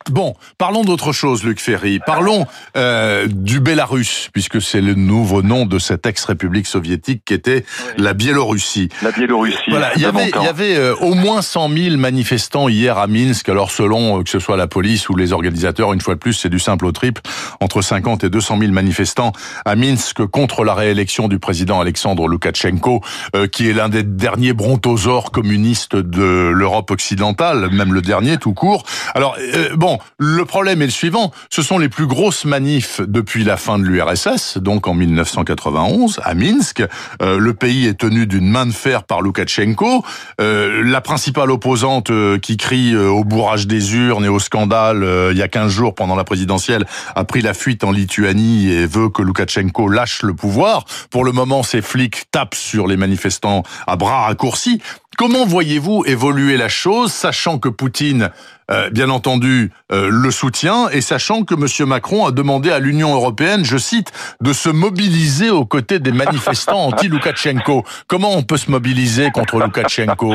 Bon, 0.09 0.33
parlons 0.57 0.83
d'autre 0.83 1.11
chose, 1.11 1.43
Luc 1.43 1.59
Ferry. 1.59 1.99
Parlons 2.05 2.47
euh, 2.75 3.27
du 3.27 3.59
Bélarus, 3.59 4.29
puisque 4.33 4.61
c'est 4.61 4.81
le 4.81 4.95
nouveau 4.95 5.43
nom 5.43 5.65
de 5.65 5.77
cette 5.77 6.05
ex-république 6.05 6.65
soviétique 6.65 7.23
qui 7.23 7.33
était 7.33 7.65
la 7.97 8.13
Biélorussie. 8.13 8.89
La 9.03 9.11
Biélorussie. 9.11 9.57
Voilà, 9.69 9.91
il 9.95 10.01
y 10.01 10.05
avait, 10.05 10.31
il 10.35 10.43
y 10.43 10.47
avait 10.47 10.75
euh, 10.75 10.95
au 11.01 11.13
moins 11.13 11.41
100 11.41 11.69
000 11.69 11.97
manifestants 11.97 12.67
hier 12.67 12.97
à 12.97 13.07
Minsk. 13.07 13.47
Alors 13.49 13.69
selon 13.69 14.19
euh, 14.19 14.23
que 14.23 14.29
ce 14.29 14.39
soit 14.39 14.57
la 14.57 14.67
police 14.67 15.07
ou 15.09 15.15
les 15.15 15.33
organisateurs, 15.33 15.93
une 15.93 16.01
fois 16.01 16.15
de 16.15 16.19
plus, 16.19 16.33
c'est 16.33 16.49
du 16.49 16.59
simple 16.59 16.85
au 16.87 16.91
triple, 16.91 17.21
entre 17.59 17.81
50 17.81 18.23
et 18.23 18.29
200 18.29 18.57
000 18.59 18.71
manifestants 18.71 19.33
à 19.65 19.75
Minsk 19.75 20.25
contre 20.25 20.63
la 20.63 20.73
réélection 20.73 21.27
du 21.27 21.37
président 21.37 21.79
Alexandre 21.79 22.27
Loukachenko, 22.27 23.01
euh, 23.35 23.47
qui 23.47 23.69
est 23.69 23.73
l'un 23.73 23.89
des 23.89 24.03
derniers 24.03 24.53
brontosaures 24.53 25.31
communistes 25.31 25.95
de 25.95 26.51
l'Europe 26.53 26.89
occidentale, 26.89 27.69
même 27.71 27.93
le 27.93 28.01
dernier 28.01 28.37
tout 28.37 28.53
court. 28.53 28.83
Alors 29.13 29.37
bon 29.75 29.90
le 30.17 30.45
problème 30.45 30.81
est 30.81 30.85
le 30.85 30.91
suivant. 30.91 31.31
Ce 31.49 31.61
sont 31.61 31.77
les 31.77 31.89
plus 31.89 32.07
grosses 32.07 32.45
manifs 32.45 33.01
depuis 33.01 33.43
la 33.43 33.57
fin 33.57 33.79
de 33.79 33.83
l'URSS, 33.83 34.57
donc 34.57 34.87
en 34.87 34.93
1991, 34.93 36.19
à 36.23 36.33
Minsk. 36.33 36.83
Euh, 37.21 37.37
le 37.37 37.53
pays 37.53 37.87
est 37.87 37.99
tenu 37.99 38.27
d'une 38.27 38.49
main 38.49 38.65
de 38.65 38.71
fer 38.71 39.03
par 39.03 39.21
Loukachenko. 39.21 40.03
Euh, 40.39 40.83
la 40.83 41.01
principale 41.01 41.51
opposante 41.51 42.11
euh, 42.11 42.37
qui 42.37 42.57
crie 42.57 42.95
au 42.95 43.23
bourrage 43.23 43.67
des 43.67 43.95
urnes 43.95 44.25
et 44.25 44.29
au 44.29 44.39
scandale 44.39 45.07
il 45.31 45.37
y 45.37 45.41
a 45.41 45.47
15 45.47 45.71
jours 45.71 45.95
pendant 45.95 46.15
la 46.15 46.23
présidentielle 46.23 46.85
a 47.15 47.23
pris 47.23 47.41
la 47.41 47.53
fuite 47.53 47.83
en 47.83 47.91
Lituanie 47.91 48.71
et 48.71 48.85
veut 48.85 49.09
que 49.09 49.21
Loukachenko 49.21 49.87
lâche 49.87 50.23
le 50.23 50.33
pouvoir. 50.33 50.85
Pour 51.09 51.23
le 51.23 51.31
moment, 51.31 51.63
ces 51.63 51.81
flics 51.81 52.23
tapent 52.31 52.55
sur 52.55 52.87
les 52.87 52.97
manifestants 52.97 53.63
à 53.87 53.95
bras 53.95 54.25
raccourcis. 54.25 54.81
Comment 55.17 55.45
voyez-vous 55.45 56.03
évoluer 56.05 56.55
la 56.57 56.69
chose, 56.69 57.11
sachant 57.11 57.59
que 57.59 57.67
Poutine, 57.69 58.31
euh, 58.71 58.89
bien 58.89 59.09
entendu, 59.09 59.71
euh, 59.91 60.09
le 60.09 60.31
soutient, 60.31 60.87
et 60.89 61.01
sachant 61.01 61.43
que 61.43 61.53
M. 61.53 61.87
Macron 61.87 62.25
a 62.25 62.31
demandé 62.31 62.71
à 62.71 62.79
l'Union 62.79 63.13
européenne, 63.13 63.65
je 63.65 63.77
cite, 63.77 64.11
de 64.39 64.53
se 64.53 64.69
mobiliser 64.69 65.49
aux 65.49 65.65
côtés 65.65 65.99
des 65.99 66.13
manifestants 66.13 66.85
anti-Loukachenko 66.87 67.83
Comment 68.07 68.31
on 68.31 68.43
peut 68.43 68.57
se 68.57 68.71
mobiliser 68.71 69.31
contre 69.31 69.59
Loukachenko? 69.59 70.33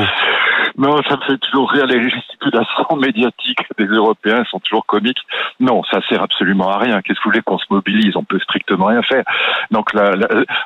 Non, 0.77 1.01
ça 1.09 1.17
me 1.17 1.21
fait 1.23 1.37
toujours 1.39 1.71
rire. 1.71 1.87
Les 1.87 2.07
gesticulations 2.07 2.95
médiatiques 3.01 3.59
des 3.79 3.85
Européens 3.85 4.43
sont 4.49 4.59
toujours 4.59 4.85
comiques. 4.85 5.21
Non, 5.59 5.83
ça 5.89 6.01
sert 6.07 6.21
absolument 6.21 6.69
à 6.69 6.77
rien. 6.77 7.01
Qu'est-ce 7.01 7.19
que 7.19 7.23
vous 7.23 7.31
voulez 7.31 7.41
qu'on 7.41 7.57
se 7.57 7.65
mobilise? 7.71 8.15
On 8.15 8.23
peut 8.23 8.39
strictement 8.39 8.85
rien 8.85 9.01
faire. 9.01 9.23
Donc, 9.71 9.91
là, 9.93 10.11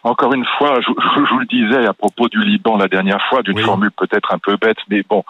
encore 0.03 0.33
une 0.33 0.45
fois, 0.57 0.81
je, 0.81 0.89
vous 0.89 1.39
le 1.39 1.45
disais 1.45 1.87
à 1.87 1.93
propos 1.93 2.27
du 2.27 2.43
Liban 2.43 2.75
la 2.75 2.89
dernière 2.89 3.21
fois, 3.29 3.41
d'une 3.41 3.59
formule 3.59 3.91
peut-être 3.91 4.33
un 4.33 4.37
peu 4.37 4.57
bête, 4.57 4.77
mais 4.89 5.03
bon, 5.07 5.23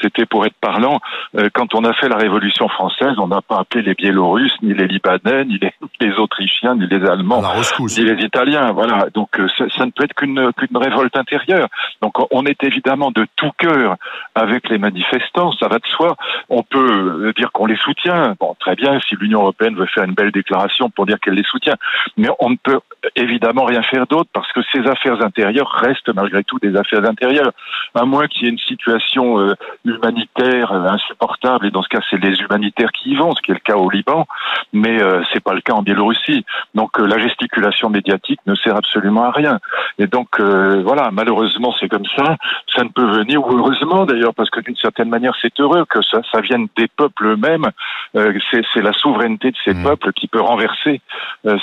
c'était 0.00 0.26
pour 0.26 0.46
être 0.46 0.56
parlant. 0.60 1.00
Euh, 1.36 1.48
quand 1.52 1.74
on 1.74 1.84
a 1.84 1.92
fait 1.94 2.08
la 2.08 2.16
Révolution 2.16 2.68
française, 2.68 3.14
on 3.18 3.26
n'a 3.26 3.42
pas 3.42 3.58
appelé 3.58 3.82
les 3.82 3.94
Biélorusses, 3.94 4.54
ni 4.62 4.72
les 4.72 4.86
Libanais, 4.86 5.46
ni 5.46 5.58
les, 6.00 6.12
Autrichiens, 6.18 6.76
ni 6.76 6.86
les 6.86 7.04
Allemands, 7.04 7.42
ni 7.80 8.04
les 8.04 8.24
Italiens. 8.24 8.70
Voilà. 8.70 9.06
Donc, 9.14 9.40
euh, 9.40 9.48
ça, 9.58 9.64
ça 9.76 9.84
ne 9.84 9.90
peut 9.90 10.04
être 10.04 10.14
qu'une 10.14 10.38
révolte 10.76 11.16
intérieure. 11.16 11.68
Donc, 12.02 12.14
on 12.30 12.44
est 12.46 12.62
évidemment 12.62 13.10
de 13.10 13.26
tout 13.36 13.50
cœur 13.58 13.96
avec 14.34 14.68
les 14.68 14.78
manifestants. 14.78 15.52
Ça 15.52 15.68
va 15.68 15.78
de 15.78 15.86
soi. 15.86 16.16
On 16.48 16.62
peut 16.62 17.32
dire 17.36 17.52
qu'on 17.52 17.66
les 17.66 17.76
soutient. 17.76 18.34
Bon, 18.38 18.54
très 18.58 18.74
bien, 18.74 18.98
si 19.00 19.16
l'Union 19.16 19.40
européenne 19.40 19.76
veut 19.76 19.86
faire 19.86 20.04
une 20.04 20.14
belle 20.14 20.32
déclaration 20.32 20.90
pour 20.90 21.06
dire 21.06 21.18
qu'elle 21.20 21.34
les 21.34 21.44
soutient. 21.44 21.76
Mais 22.16 22.28
on 22.40 22.50
ne 22.50 22.56
peut 22.56 22.80
évidemment 23.16 23.64
rien 23.64 23.82
faire 23.82 24.06
d'autre 24.06 24.30
parce 24.32 24.50
que 24.52 24.60
ces 24.72 24.86
affaires 24.86 25.22
intérieures 25.24 25.70
restent 25.70 26.12
malgré 26.14 26.44
tout 26.44 26.58
des 26.58 26.76
affaires 26.76 27.04
intérieures. 27.04 27.52
À 27.94 28.04
moins 28.04 28.26
qu'il 28.26 28.44
y 28.44 28.46
ait 28.46 28.52
une 28.52 28.58
situation 28.58 29.40
euh, 29.40 29.54
humanitaire 29.84 30.72
euh, 30.72 30.86
insupportable, 30.88 31.66
et 31.66 31.70
dans 31.70 31.82
ce 31.82 31.88
cas, 31.88 32.00
c'est 32.10 32.22
les 32.22 32.38
humanitaires 32.40 32.90
qui 32.92 33.10
y 33.10 33.16
vont, 33.16 33.34
ce 33.34 33.42
qui 33.42 33.50
est 33.50 33.54
le 33.54 33.60
cas 33.60 33.76
au 33.76 33.90
Liban, 33.90 34.26
mais 34.72 35.02
euh, 35.02 35.22
c'est 35.32 35.42
pas 35.42 35.54
le 35.54 35.60
cas 35.60 35.74
en 35.74 35.82
Biélorussie. 35.82 36.44
Donc 36.74 36.98
la 36.98 37.18
gesticulation 37.18 37.90
médiatique 37.90 38.40
ne 38.46 38.54
sert 38.54 38.76
absolument 38.76 39.24
à 39.24 39.30
rien. 39.30 39.58
Et 39.98 40.06
donc 40.06 40.40
voilà, 40.40 41.10
malheureusement, 41.12 41.74
c'est 41.78 41.88
comme 41.88 42.04
ça. 42.16 42.36
Ça 42.74 42.84
ne 42.84 42.88
peut 42.88 43.06
venir, 43.06 43.44
ou 43.44 43.58
heureusement 43.58 44.04
d'ailleurs, 44.04 44.27
parce 44.34 44.50
que 44.50 44.60
d'une 44.60 44.76
certaine 44.76 45.08
manière, 45.08 45.34
c'est 45.40 45.58
heureux 45.60 45.84
que 45.88 46.02
ça, 46.02 46.20
ça 46.30 46.40
vienne 46.40 46.68
des 46.76 46.88
peuples 46.88 47.26
eux-mêmes. 47.26 47.66
c'est 48.14 48.82
la 48.82 48.92
souveraineté 48.92 49.50
de 49.50 49.56
ces 49.64 49.74
mmh. 49.74 49.82
peuples 49.82 50.12
qui 50.12 50.28
peut 50.28 50.40
renverser 50.40 51.00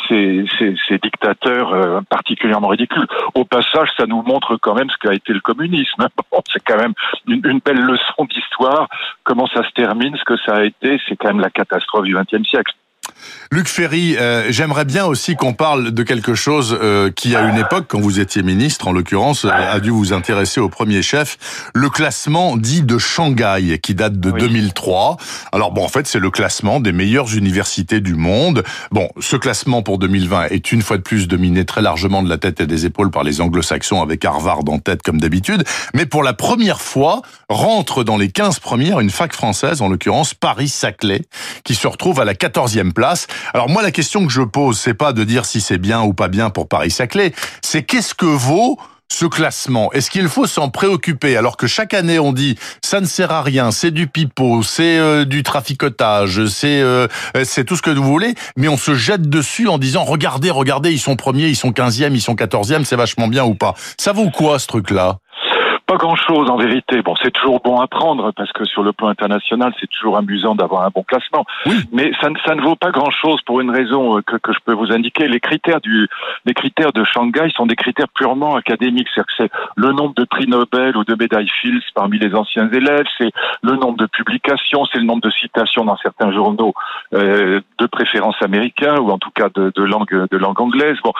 ces, 0.07 0.45
ces, 0.57 0.75
ces 0.87 0.97
dictateurs 0.97 2.03
particulièrement 2.09 2.67
ridicules. 2.67 3.07
Au 3.33 3.45
passage, 3.45 3.89
ça 3.97 4.05
nous 4.05 4.21
montre 4.21 4.57
quand 4.57 4.75
même 4.75 4.89
ce 4.89 4.97
qu'a 4.97 5.13
été 5.13 5.33
le 5.33 5.41
communisme. 5.41 6.07
c'est 6.53 6.63
quand 6.63 6.77
même 6.77 6.93
une, 7.27 7.59
belle 7.59 7.81
leçon 7.81 8.25
d'histoire. 8.29 8.87
Comment 9.23 9.47
ça 9.47 9.63
se 9.63 9.71
termine, 9.71 10.15
ce 10.17 10.23
que 10.23 10.37
ça 10.37 10.55
a 10.55 10.63
été, 10.63 10.99
c'est 11.07 11.15
quand 11.15 11.27
même 11.27 11.39
la 11.39 11.49
catastrophe 11.49 12.05
du 12.05 12.15
XXe 12.15 12.47
siècle. 12.47 12.73
Luc 13.51 13.67
Ferry, 13.67 14.17
euh, 14.17 14.47
j'aimerais 14.49 14.85
bien 14.85 15.05
aussi 15.05 15.35
qu'on 15.35 15.53
parle 15.53 15.91
de 15.91 16.03
quelque 16.03 16.33
chose 16.33 16.77
euh, 16.81 17.11
qui, 17.11 17.35
à 17.35 17.41
une 17.41 17.57
époque, 17.57 17.85
quand 17.87 17.99
vous 17.99 18.19
étiez 18.19 18.43
ministre, 18.43 18.87
en 18.87 18.91
l'occurrence, 18.91 19.45
euh, 19.45 19.49
a 19.49 19.79
dû 19.79 19.91
vous 19.91 20.13
intéresser 20.13 20.59
au 20.59 20.67
premier 20.67 21.01
chef, 21.01 21.37
le 21.73 21.89
classement 21.89 22.57
dit 22.57 22.81
de 22.81 22.97
Shanghai, 22.97 23.79
qui 23.81 23.93
date 23.93 24.19
de 24.19 24.31
2003. 24.31 25.17
Alors 25.51 25.71
bon, 25.71 25.85
en 25.85 25.87
fait, 25.87 26.07
c'est 26.07 26.19
le 26.19 26.31
classement 26.31 26.79
des 26.79 26.91
meilleures 26.91 27.33
universités 27.35 28.01
du 28.01 28.15
monde. 28.15 28.63
Bon, 28.91 29.09
ce 29.19 29.35
classement 29.35 29.83
pour 29.83 29.99
2020 29.99 30.47
est 30.47 30.71
une 30.71 30.81
fois 30.81 30.97
de 30.97 31.03
plus 31.03 31.27
dominé 31.27 31.65
très 31.65 31.81
largement 31.81 32.23
de 32.23 32.29
la 32.29 32.37
tête 32.37 32.59
et 32.61 32.67
des 32.67 32.85
épaules 32.85 33.11
par 33.11 33.23
les 33.23 33.41
anglo-saxons, 33.41 34.01
avec 34.01 34.25
Harvard 34.25 34.67
en 34.67 34.79
tête 34.79 35.01
comme 35.03 35.21
d'habitude. 35.21 35.63
Mais 35.93 36.05
pour 36.05 36.23
la 36.23 36.33
première 36.33 36.81
fois, 36.81 37.21
rentre 37.47 38.03
dans 38.03 38.17
les 38.17 38.29
15 38.29 38.59
premières 38.59 38.99
une 38.99 39.11
fac 39.11 39.33
française, 39.33 39.81
en 39.81 39.87
l'occurrence 39.87 40.33
Paris-Saclay, 40.33 41.21
qui 41.63 41.75
se 41.75 41.87
retrouve 41.87 42.19
à 42.19 42.25
la 42.25 42.33
14e 42.33 42.91
place 42.91 43.04
alors 43.53 43.69
moi, 43.69 43.81
la 43.81 43.91
question 43.91 44.25
que 44.25 44.31
je 44.31 44.41
pose, 44.41 44.79
c'est 44.79 44.93
pas 44.93 45.13
de 45.13 45.23
dire 45.23 45.45
si 45.45 45.61
c'est 45.61 45.77
bien 45.77 46.01
ou 46.01 46.13
pas 46.13 46.27
bien 46.27 46.49
pour 46.49 46.67
Paris-Saclay, 46.67 47.33
c'est 47.61 47.83
qu'est-ce 47.83 48.13
que 48.13 48.25
vaut 48.25 48.77
ce 49.11 49.25
classement? 49.25 49.91
Est-ce 49.93 50.09
qu'il 50.09 50.27
faut 50.27 50.47
s'en 50.47 50.69
préoccuper? 50.69 51.37
Alors 51.37 51.57
que 51.57 51.67
chaque 51.67 51.93
année 51.93 52.17
on 52.17 52.33
dit 52.33 52.57
ça 52.83 52.99
ne 53.01 53.05
sert 53.05 53.31
à 53.31 53.43
rien, 53.43 53.71
c'est 53.71 53.91
du 53.91 54.07
pipeau, 54.07 54.63
c'est 54.63 54.97
euh, 54.97 55.25
du 55.25 55.43
traficotage, 55.43 56.47
c'est 56.47 56.81
euh, 56.81 57.07
c'est 57.43 57.65
tout 57.65 57.75
ce 57.75 57.81
que 57.81 57.91
vous 57.91 58.03
voulez, 58.03 58.33
mais 58.57 58.67
on 58.67 58.77
se 58.77 58.95
jette 58.95 59.29
dessus 59.29 59.67
en 59.67 59.77
disant 59.77 60.03
regardez, 60.03 60.49
regardez, 60.49 60.91
ils 60.91 60.99
sont 60.99 61.15
premiers, 61.15 61.47
ils 61.47 61.55
sont 61.55 61.71
15e, 61.71 62.13
ils 62.13 62.21
sont 62.21 62.35
14e, 62.35 62.83
c'est 62.83 62.95
vachement 62.95 63.27
bien 63.27 63.45
ou 63.45 63.55
pas. 63.55 63.75
Ça 63.99 64.11
vaut 64.11 64.31
quoi 64.31 64.57
ce 64.59 64.67
truc-là? 64.67 65.19
Pas 65.85 65.97
grand-chose 65.97 66.49
en 66.49 66.57
vérité. 66.57 67.01
Bon, 67.01 67.15
c'est 67.21 67.31
toujours 67.31 67.59
bon 67.59 67.79
à 67.79 67.87
prendre 67.87 68.31
parce 68.31 68.51
que 68.51 68.65
sur 68.65 68.83
le 68.83 68.93
plan 68.93 69.07
international, 69.07 69.73
c'est 69.79 69.89
toujours 69.89 70.17
amusant 70.17 70.55
d'avoir 70.55 70.83
un 70.83 70.89
bon 70.89 71.03
classement. 71.03 71.45
Mais 71.91 72.11
ça, 72.21 72.29
ça, 72.45 72.55
ne 72.55 72.61
vaut 72.61 72.75
pas 72.75 72.91
grand-chose 72.91 73.41
pour 73.45 73.61
une 73.61 73.69
raison 73.69 74.17
euh, 74.17 74.21
que, 74.21 74.37
que, 74.37 74.53
je 74.53 74.59
peux 74.65 74.73
vous 74.73 74.91
indiquer. 74.91 75.27
Les 75.27 75.39
critères 75.39 75.81
du, 75.81 76.07
les 76.45 76.53
critères 76.53 76.91
de 76.91 77.03
Shanghai 77.03 77.49
sont 77.55 77.65
des 77.65 77.75
critères 77.75 78.09
purement 78.09 78.55
académiques. 78.55 79.07
C'est-à-dire 79.13 79.27
que 79.27 79.43
c'est 79.43 79.51
le 79.75 79.91
nombre 79.91 80.15
de 80.15 80.23
prix 80.23 80.47
Nobel 80.47 80.97
ou 80.97 81.03
de 81.03 81.15
médailles 81.15 81.49
Fields 81.61 81.83
parmi 81.93 82.17
les 82.17 82.33
anciens 82.33 82.69
élèves, 82.71 83.05
c'est 83.17 83.31
le 83.61 83.75
nombre 83.75 83.97
de 83.97 84.07
publications, 84.07 84.85
c'est 84.85 84.99
le 84.99 85.05
nombre 85.05 85.21
de 85.21 85.31
citations 85.31 85.85
dans 85.85 85.97
certains 85.97 86.31
journaux 86.31 86.73
euh, 87.13 87.61
de 87.79 87.85
préférence 87.85 88.35
américains 88.41 88.97
ou 88.97 89.11
en 89.11 89.17
tout 89.17 89.31
cas 89.31 89.49
de, 89.53 89.71
de 89.75 89.83
langue 89.83 90.27
de 90.29 90.37
langue 90.37 90.59
anglaise. 90.59 90.97
Bon, 91.03 91.13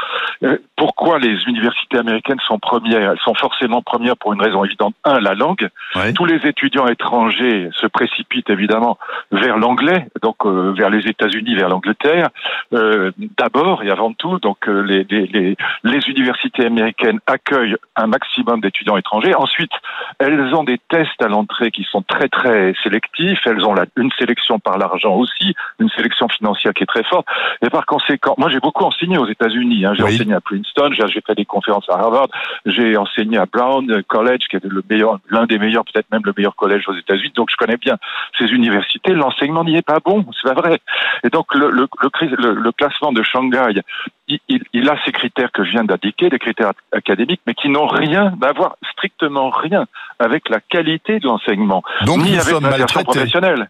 euh, 0.44 0.58
pourquoi 0.76 1.20
les 1.20 1.44
universités 1.48 1.98
américaines 1.98 2.40
sont 2.48 2.60
premières 2.60 3.12
Elles 3.12 3.20
sont 3.24 3.36
forcément 3.36 3.82
premières 3.82 4.18
pour 4.18 4.34
une 4.34 4.42
raison 4.42 4.55
évidente. 4.64 4.96
Un, 5.04 5.20
la 5.20 5.34
langue. 5.34 5.70
Tous 6.16 6.26
les 6.26 6.46
étudiants 6.48 6.88
étrangers 6.88 7.70
se 7.74 7.88
précipitent 7.88 8.50
évidemment 8.50 8.98
vers 9.32 9.58
l'anglais, 9.58 10.08
donc 10.22 10.46
euh, 10.46 10.74
vers 10.76 10.90
les 10.90 11.08
États-Unis, 11.08 11.56
vers 11.56 11.70
l'Angleterre. 11.70 12.30
Euh, 12.74 13.12
D'abord 13.38 13.84
et 13.84 13.90
avant 13.90 14.14
tout, 14.14 14.40
donc 14.40 14.68
euh, 14.68 14.82
les, 14.82 15.04
les, 15.10 15.56
les, 15.84 16.10
universités 16.10 16.66
américaines 16.66 17.20
accueillent 17.26 17.76
un 17.96 18.08
maximum 18.08 18.62
d'étudiants 18.62 18.98
étrangers. 18.98 19.34
Ensuite, 19.36 19.72
elles 20.20 20.54
ont 20.54 20.64
des 20.64 20.80
tests 20.90 21.22
à 21.22 21.28
l'entrée 21.28 21.72
qui 21.72 21.84
sont 21.84 22.02
très 22.02 22.28
très 22.28 22.74
sélectifs. 22.84 23.40
Elles 23.46 23.66
ont 23.66 23.74
la, 23.74 23.86
une 23.98 24.12
sélection 24.18 24.60
par 24.60 24.78
l'argent 24.78 25.16
aussi, 25.16 25.56
une 25.80 25.90
sélection 25.90 26.28
financière 26.30 26.74
qui 26.74 26.84
est 26.84 26.88
très 26.88 27.04
forte. 27.04 27.28
Et 27.62 27.70
par 27.70 27.86
conséquent, 27.86 28.36
moi 28.38 28.50
j'ai 28.50 28.60
beaucoup 28.60 28.84
enseigné 28.84 29.18
aux 29.18 29.28
États-Unis. 29.28 29.86
Hein. 29.86 29.94
J'ai 29.96 30.04
enseigné 30.04 30.34
à 30.34 30.42
Princeton, 30.42 30.90
j'ai 30.92 31.22
fait 31.22 31.36
des 31.36 31.46
conférences 31.46 31.90
à 31.90 31.94
Harvard, 31.94 32.28
j'ai 32.66 32.98
enseigné 32.98 33.38
à 33.38 33.46
Brown 33.46 34.04
College, 34.08 34.45
qui 34.48 34.56
est 34.56 34.64
le 34.64 34.84
meilleur, 34.90 35.20
l'un 35.30 35.46
des 35.46 35.58
meilleurs, 35.58 35.84
peut-être 35.86 36.10
même 36.12 36.22
le 36.24 36.34
meilleur 36.36 36.56
collège 36.56 36.84
aux 36.88 36.96
États-Unis. 36.96 37.34
Donc 37.36 37.50
je 37.52 37.56
connais 37.56 37.78
bien 37.78 37.98
ces 38.38 38.46
universités. 38.46 39.14
L'enseignement 39.14 39.64
n'y 39.64 39.76
est 39.78 39.86
pas 39.86 40.00
bon, 40.04 40.26
c'est 40.34 40.54
pas 40.54 40.60
vrai. 40.60 40.80
Et 41.24 41.30
donc 41.30 41.54
le, 41.54 41.70
le, 41.70 41.88
le, 42.02 42.54
le 42.54 42.72
classement 42.72 43.12
de 43.12 43.24
Shanghai, 43.24 43.82
il, 44.28 44.40
il, 44.74 44.90
a 44.90 44.98
ces 45.06 45.12
critères 45.12 45.52
que 45.52 45.64
je 45.64 45.72
viens 45.72 45.84
d'indiquer, 45.84 46.30
des 46.30 46.40
critères 46.40 46.72
académiques, 46.92 47.42
mais 47.46 47.54
qui 47.54 47.70
n'ont 47.70 47.88
rien 47.88 48.34
d'avoir 48.38 48.78
strictement 48.92 49.50
rien 49.50 49.86
avec 50.20 50.50
la 50.50 50.60
qualité 50.60 51.20
de 51.20 51.28
l'enseignement, 51.28 51.84
ni 52.06 52.38
avec 52.38 52.62
l'insertion 52.62 53.04
professionnelle. 53.04 53.70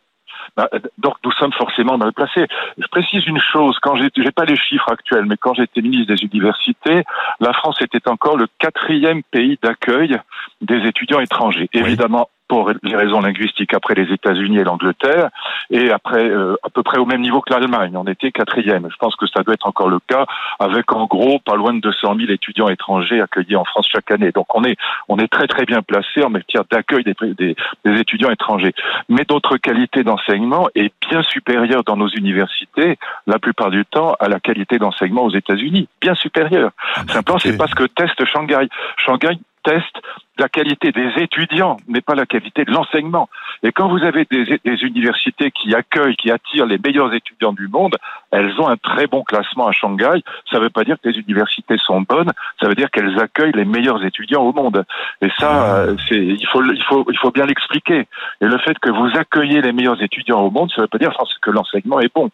Bah, 0.55 0.69
donc 0.97 1.15
nous 1.23 1.31
sommes 1.33 1.53
forcément 1.53 1.97
mal 1.97 2.13
placés. 2.13 2.47
Je 2.77 2.87
précise 2.87 3.25
une 3.27 3.39
chose, 3.39 3.77
quand 3.81 3.95
j'ai, 3.95 4.09
j'ai 4.15 4.31
pas 4.31 4.45
les 4.45 4.57
chiffres 4.57 4.91
actuels, 4.91 5.25
mais 5.25 5.37
quand 5.37 5.53
j'étais 5.53 5.81
ministre 5.81 6.13
des 6.13 6.23
universités, 6.23 7.03
la 7.39 7.53
France 7.53 7.81
était 7.81 8.07
encore 8.07 8.37
le 8.37 8.47
quatrième 8.59 9.23
pays 9.23 9.57
d'accueil 9.61 10.17
des 10.61 10.87
étudiants 10.87 11.19
étrangers. 11.19 11.69
Évidemment, 11.73 12.29
pour 12.47 12.71
les 12.83 12.95
raisons 12.95 13.21
linguistiques 13.21 13.73
après 13.73 13.95
les 13.95 14.11
États-Unis 14.13 14.59
et 14.59 14.63
l'Angleterre, 14.63 15.29
et 15.69 15.91
après 15.91 16.29
euh, 16.29 16.55
à 16.63 16.69
peu 16.69 16.83
près 16.83 16.99
au 16.99 17.05
même 17.05 17.21
niveau 17.21 17.41
que 17.41 17.53
l'Allemagne. 17.53 17.95
On 17.95 18.05
était 18.05 18.31
quatrième. 18.31 18.87
Je 18.91 18.97
pense 18.97 19.15
que 19.15 19.25
ça 19.27 19.43
doit 19.43 19.53
être 19.53 19.67
encore 19.67 19.89
le 19.89 19.99
cas, 19.99 20.25
avec 20.59 20.91
en 20.91 21.05
gros 21.05 21.39
pas 21.39 21.55
loin 21.55 21.73
de 21.73 21.79
200 21.79 22.15
000 22.19 22.31
étudiants 22.31 22.69
étrangers 22.69 23.21
accueillis 23.21 23.55
en 23.55 23.65
France 23.65 23.87
chaque 23.91 24.11
année. 24.11 24.31
Donc 24.31 24.53
on 24.55 24.63
est 24.63 24.77
on 25.07 25.17
est 25.17 25.27
très 25.27 25.47
très 25.47 25.65
bien 25.65 25.81
placé 25.81 26.23
en 26.23 26.29
matière 26.29 26.63
d'accueil 26.69 27.03
des, 27.03 27.15
des, 27.33 27.55
des, 27.83 27.99
étudiants 27.99 28.31
étrangers. 28.31 28.73
Mais 29.09 29.25
notre 29.29 29.57
qualité 29.57 30.03
d'enseignement 30.03 30.67
est 30.75 30.93
bien 31.09 31.23
supérieure 31.23 31.83
dans 31.83 31.97
nos 31.97 32.09
universités, 32.09 32.97
la 33.27 33.39
plupart 33.39 33.71
du 33.71 33.85
temps, 33.85 34.15
à 34.19 34.27
la 34.27 34.39
qualité 34.39 34.77
d'enseignement 34.77 35.23
aux 35.23 35.31
États-Unis, 35.31 35.87
bien 36.01 36.15
supérieure. 36.15 36.71
Ah 36.95 37.01
Simplement, 37.07 37.39
c'est 37.39 37.57
parce 37.57 37.73
que 37.73 37.83
test 37.85 38.23
Shanghai. 38.25 38.67
Shanghai 38.97 39.39
teste 39.65 40.01
la 40.37 40.49
qualité 40.49 40.91
des 40.91 41.11
étudiants, 41.17 41.77
mais 41.87 42.01
pas 42.01 42.15
la 42.15 42.25
qualité 42.25 42.65
de 42.65 42.71
l'enseignement. 42.71 43.29
Et 43.63 43.71
quand 43.71 43.87
vous 43.87 44.03
avez 44.03 44.25
des, 44.29 44.59
des, 44.63 44.83
universités 44.83 45.49
qui 45.51 45.73
accueillent, 45.73 46.17
qui 46.17 46.29
attirent 46.29 46.65
les 46.65 46.77
meilleurs 46.77 47.13
étudiants 47.13 47.53
du 47.53 47.67
monde, 47.69 47.95
elles 48.31 48.51
ont 48.59 48.67
un 48.67 48.75
très 48.75 49.07
bon 49.07 49.23
classement 49.23 49.67
à 49.67 49.71
Shanghai. 49.71 50.21
Ça 50.51 50.57
ne 50.57 50.63
veut 50.63 50.69
pas 50.69 50.83
dire 50.83 50.97
que 51.01 51.07
les 51.09 51.17
universités 51.19 51.77
sont 51.77 52.01
bonnes, 52.01 52.31
ça 52.59 52.67
veut 52.67 52.75
dire 52.75 52.91
qu'elles 52.91 53.17
accueillent 53.17 53.53
les 53.55 53.63
meilleurs 53.63 54.03
étudiants 54.03 54.43
au 54.43 54.51
monde. 54.51 54.83
Et 55.21 55.29
ça, 55.39 55.49
ah. 55.51 55.75
euh, 55.77 55.95
c'est, 56.09 56.17
il 56.17 56.47
faut, 56.51 56.63
il 56.63 56.83
faut, 56.83 57.05
il 57.09 57.17
faut 57.17 57.31
bien 57.31 57.45
l'expliquer. 57.45 58.07
Et 58.41 58.45
le 58.45 58.57
fait 58.57 58.77
que 58.79 58.89
vous 58.89 59.17
accueillez 59.17 59.61
les 59.61 59.71
meilleurs 59.71 60.01
étudiants 60.03 60.41
au 60.41 60.51
monde, 60.51 60.69
ça 60.75 60.81
ne 60.81 60.83
veut 60.83 60.89
pas 60.89 60.97
dire 60.97 61.13
que 61.41 61.51
l'enseignement 61.51 61.99
est 62.01 62.13
bon. 62.13 62.29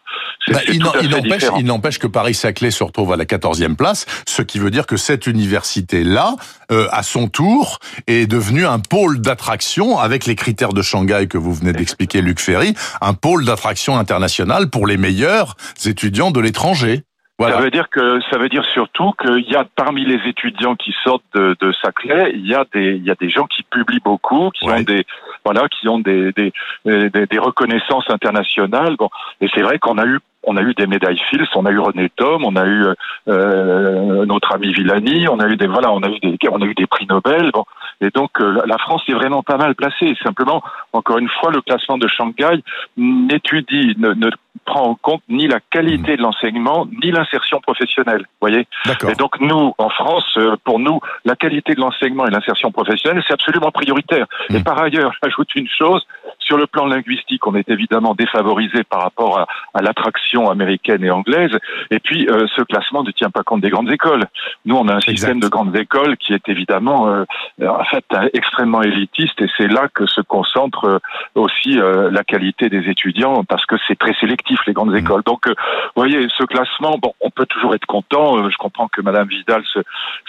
Bah, 0.48 0.58
il 0.68 1.66
n'empêche 1.66 1.98
que 1.98 2.06
Paris-Saclay 2.06 2.70
se 2.70 2.82
retrouve 2.82 3.12
à 3.12 3.16
la 3.16 3.24
14e 3.24 3.76
place, 3.76 4.06
ce 4.26 4.42
qui 4.42 4.58
veut 4.58 4.70
dire 4.70 4.86
que 4.86 4.96
cette 4.96 5.26
université-là, 5.26 6.34
euh, 6.70 6.88
à 6.90 7.02
son 7.02 7.21
tour, 7.28 7.78
est 8.06 8.26
devenu 8.26 8.66
un 8.66 8.78
pôle 8.78 9.20
d'attraction 9.20 9.98
avec 9.98 10.26
les 10.26 10.34
critères 10.34 10.72
de 10.72 10.82
Shanghai 10.82 11.26
que 11.28 11.38
vous 11.38 11.54
venez 11.54 11.72
d'expliquer, 11.72 12.22
Luc 12.22 12.40
Ferry, 12.40 12.74
un 13.00 13.14
pôle 13.14 13.44
d'attraction 13.44 13.96
international 13.96 14.70
pour 14.70 14.86
les 14.86 14.96
meilleurs 14.96 15.56
étudiants 15.84 16.30
de 16.30 16.40
l'étranger. 16.40 17.02
Ça 17.40 17.60
veut 17.60 17.70
dire 17.70 17.88
que 17.90 18.20
ça 18.30 18.38
veut 18.38 18.48
dire 18.48 18.64
surtout 18.72 19.12
qu'il 19.20 19.50
y 19.50 19.56
a 19.56 19.64
parmi 19.74 20.04
les 20.04 20.20
étudiants 20.28 20.76
qui 20.76 20.94
sortent 21.02 21.24
de, 21.34 21.56
de 21.60 21.72
Saclay, 21.72 22.32
il 22.36 22.46
y 22.46 22.54
a 22.54 22.64
des 22.72 22.94
il 22.94 23.04
y 23.04 23.10
a 23.10 23.16
des 23.16 23.30
gens 23.30 23.46
qui 23.46 23.64
publient 23.64 24.04
beaucoup, 24.04 24.50
qui 24.50 24.68
ont 24.70 24.80
des 24.82 25.04
voilà, 25.44 25.66
qui 25.68 25.88
ont 25.88 25.98
des 25.98 26.30
des, 26.32 26.52
des, 26.84 27.26
des 27.26 27.38
reconnaissances 27.38 28.08
internationales. 28.10 28.94
Bon, 28.96 29.10
et 29.40 29.48
c'est 29.52 29.62
vrai 29.62 29.80
qu'on 29.80 29.98
a 29.98 30.06
eu 30.06 30.20
on 30.44 30.56
a 30.56 30.62
eu 30.62 30.74
des 30.74 30.86
médailles 30.86 31.20
Fields, 31.30 31.48
on 31.54 31.66
a 31.66 31.70
eu 31.70 31.78
René 31.78 32.10
Thom, 32.16 32.44
on 32.44 32.56
a 32.56 32.66
eu 32.66 32.86
euh, 33.28 34.26
notre 34.26 34.52
ami 34.52 34.72
Villani, 34.72 35.28
on 35.28 35.38
a 35.38 35.48
eu 35.48 35.56
des 35.56 35.66
voilà, 35.66 35.92
on 35.92 36.02
a 36.02 36.08
eu 36.08 36.18
des 36.20 36.38
on 36.50 36.60
a 36.60 36.64
eu 36.64 36.74
des 36.74 36.86
prix 36.86 37.06
Nobel. 37.06 37.50
Bon, 37.52 37.64
et 38.00 38.10
donc 38.10 38.30
la 38.40 38.78
France 38.78 39.02
est 39.08 39.14
vraiment 39.14 39.42
pas 39.42 39.56
mal 39.56 39.74
placée. 39.74 40.14
Simplement, 40.22 40.62
encore 40.92 41.18
une 41.18 41.28
fois, 41.28 41.50
le 41.50 41.60
classement 41.60 41.98
de 41.98 42.08
Shanghai 42.08 42.62
n'étudie, 42.96 43.94
ne, 43.98 44.12
ne 44.12 44.30
prend 44.64 44.90
en 44.90 44.94
compte 44.94 45.22
ni 45.28 45.48
la 45.48 45.60
qualité 45.60 46.16
de 46.16 46.22
l'enseignement 46.22 46.86
ni 47.02 47.10
l'insertion 47.10 47.60
professionnelle. 47.60 48.26
Voyez. 48.40 48.66
Et 49.08 49.14
donc 49.14 49.40
nous, 49.40 49.74
en 49.78 49.88
France, 49.88 50.38
pour 50.64 50.78
nous, 50.78 51.00
la 51.24 51.36
qualité 51.36 51.74
de 51.74 51.80
l'enseignement 51.80 52.26
et 52.26 52.30
l'insertion 52.30 52.70
professionnelle, 52.70 53.22
c'est 53.26 53.34
absolument 53.34 53.70
prioritaire. 53.70 54.26
Et 54.50 54.58
mm. 54.58 54.64
par 54.64 54.80
ailleurs, 54.80 55.12
j'ajoute 55.22 55.54
une 55.54 55.68
chose, 55.68 56.06
sur 56.38 56.56
le 56.56 56.66
plan 56.66 56.86
linguistique, 56.86 57.46
on 57.46 57.54
est 57.54 57.68
évidemment 57.68 58.14
défavorisé 58.14 58.84
par 58.84 59.02
rapport 59.02 59.46
à, 59.74 59.82
l'attraction 59.82 60.31
américaine 60.50 61.04
et 61.04 61.10
anglaise. 61.10 61.56
Et 61.90 62.00
puis, 62.00 62.28
euh, 62.28 62.46
ce 62.56 62.62
classement 62.62 63.02
ne 63.02 63.10
tient 63.10 63.30
pas 63.30 63.42
compte 63.42 63.60
des 63.60 63.70
grandes 63.70 63.90
écoles. 63.92 64.24
Nous, 64.64 64.76
on 64.76 64.88
a 64.88 64.94
un 64.94 65.00
système 65.00 65.40
de 65.40 65.48
grandes 65.48 65.76
écoles 65.76 66.16
qui 66.16 66.32
est 66.32 66.48
évidemment, 66.48 67.08
euh, 67.08 67.24
en 67.66 67.84
fait, 67.84 68.04
extrêmement 68.32 68.82
élitiste. 68.82 69.40
Et 69.40 69.48
c'est 69.56 69.68
là 69.68 69.88
que 69.92 70.06
se 70.06 70.20
concentre 70.20 70.84
euh, 70.84 70.98
aussi 71.34 71.78
la 72.10 72.24
qualité 72.24 72.68
des 72.68 72.88
étudiants, 72.88 73.44
parce 73.44 73.66
que 73.66 73.76
c'est 73.86 73.98
très 73.98 74.14
sélectif 74.14 74.60
les 74.66 74.72
grandes 74.72 74.92
mmh. 74.92 74.98
écoles. 74.98 75.22
Donc, 75.24 75.46
vous 75.48 75.54
voyez, 75.96 76.28
ce 76.36 76.44
classement, 76.44 76.98
bon, 77.00 77.12
on 77.20 77.30
peut 77.30 77.46
toujours 77.46 77.74
être 77.74 77.86
content. 77.86 78.48
je 78.48 78.56
comprends 78.56 78.88
que 78.88 79.00
Madame 79.00 79.28
Vidal 79.28 79.62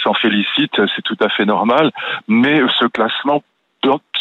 s'en 0.02 0.14
félicite, 0.14 0.74
c'est 0.96 1.02
tout 1.04 1.18
à 1.20 1.30
fait 1.30 1.46
normal. 1.46 1.92
Mais 2.28 2.62
ce 2.80 2.86
classement 2.86 3.42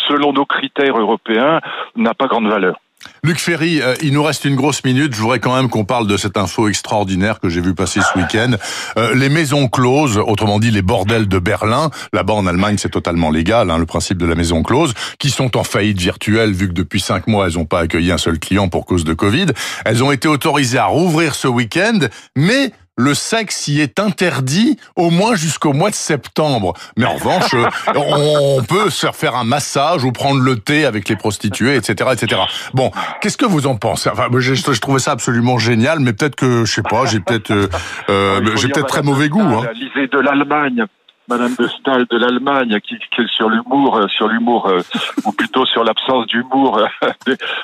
selon 0.08 0.32
nos 0.32 0.44
critères 0.44 0.98
européens, 0.98 1.60
n'a 1.96 2.14
pas 2.14 2.26
grande 2.26 2.48
valeur. 2.48 2.80
Luc 3.24 3.38
Ferry, 3.38 3.80
euh, 3.80 3.94
il 4.02 4.12
nous 4.12 4.22
reste 4.22 4.44
une 4.44 4.56
grosse 4.56 4.84
minute. 4.84 5.14
Je 5.14 5.20
voudrais 5.20 5.38
quand 5.38 5.54
même 5.54 5.68
qu'on 5.68 5.84
parle 5.84 6.06
de 6.06 6.16
cette 6.16 6.36
info 6.36 6.68
extraordinaire 6.68 7.40
que 7.40 7.48
j'ai 7.48 7.60
vu 7.60 7.74
passer 7.74 8.00
ce 8.00 8.18
week-end. 8.18 8.52
Euh, 8.98 9.14
les 9.14 9.28
maisons 9.28 9.68
closes, 9.68 10.18
autrement 10.18 10.58
dit 10.58 10.70
les 10.70 10.82
bordels 10.82 11.28
de 11.28 11.38
Berlin, 11.38 11.90
là-bas 12.12 12.34
en 12.34 12.46
Allemagne 12.46 12.76
c'est 12.78 12.90
totalement 12.90 13.30
légal, 13.30 13.70
hein, 13.70 13.78
le 13.78 13.86
principe 13.86 14.18
de 14.18 14.26
la 14.26 14.34
maison 14.34 14.62
close, 14.62 14.94
qui 15.18 15.30
sont 15.30 15.56
en 15.56 15.64
faillite 15.64 16.00
virtuelle 16.00 16.52
vu 16.52 16.68
que 16.68 16.74
depuis 16.74 17.00
cinq 17.00 17.26
mois 17.26 17.46
elles 17.46 17.54
n'ont 17.54 17.64
pas 17.64 17.80
accueilli 17.80 18.10
un 18.10 18.18
seul 18.18 18.38
client 18.38 18.68
pour 18.68 18.86
cause 18.86 19.04
de 19.04 19.14
Covid. 19.14 19.46
Elles 19.84 20.02
ont 20.02 20.10
été 20.10 20.28
autorisées 20.28 20.78
à 20.78 20.86
rouvrir 20.86 21.34
ce 21.34 21.48
week-end, 21.48 22.00
mais 22.36 22.72
le 22.96 23.14
sexe 23.14 23.68
y 23.68 23.80
est 23.80 23.98
interdit 23.98 24.78
au 24.96 25.10
moins 25.10 25.34
jusqu'au 25.34 25.72
mois 25.72 25.90
de 25.90 25.94
septembre. 25.94 26.74
Mais 26.96 27.06
en 27.06 27.14
revanche, 27.14 27.54
on 27.94 28.62
peut 28.62 28.90
se 28.90 29.06
faire 29.12 29.34
un 29.34 29.44
massage 29.44 30.04
ou 30.04 30.12
prendre 30.12 30.40
le 30.40 30.56
thé 30.58 30.84
avec 30.84 31.08
les 31.08 31.16
prostituées, 31.16 31.76
etc., 31.76 32.10
etc. 32.12 32.42
Bon, 32.74 32.90
qu'est-ce 33.20 33.36
que 33.36 33.46
vous 33.46 33.66
en 33.66 33.76
pensez? 33.76 34.10
Enfin, 34.10 34.28
je, 34.38 34.54
je 34.54 34.80
trouvais 34.80 34.98
ça 34.98 35.12
absolument 35.12 35.58
génial, 35.58 36.00
mais 36.00 36.12
peut-être 36.12 36.36
que 36.36 36.64
je 36.64 36.72
sais 36.72 36.82
pas, 36.82 37.06
j'ai 37.06 37.20
peut-être, 37.20 37.50
euh, 37.50 37.68
euh 38.10 38.56
j'ai 38.56 38.68
peut-être 38.68 38.88
très 38.88 39.02
mauvais 39.02 39.28
goût. 39.28 39.40
Hein. 39.40 39.64
de 39.94 40.18
l'Allemagne 40.18 40.84
Madame 41.32 41.54
de 41.58 41.66
Stahl 41.66 42.04
de 42.10 42.18
l'Allemagne, 42.18 42.78
qui, 42.86 42.98
qui, 42.98 43.26
sur 43.34 43.48
l'humour, 43.48 43.96
euh, 43.96 44.06
sur 44.08 44.28
l'humour, 44.28 44.66
euh, 44.68 44.80
ou 45.24 45.32
plutôt 45.32 45.64
sur 45.64 45.82
l'absence 45.82 46.26
d'humour 46.26 46.78
euh, 46.78 47.08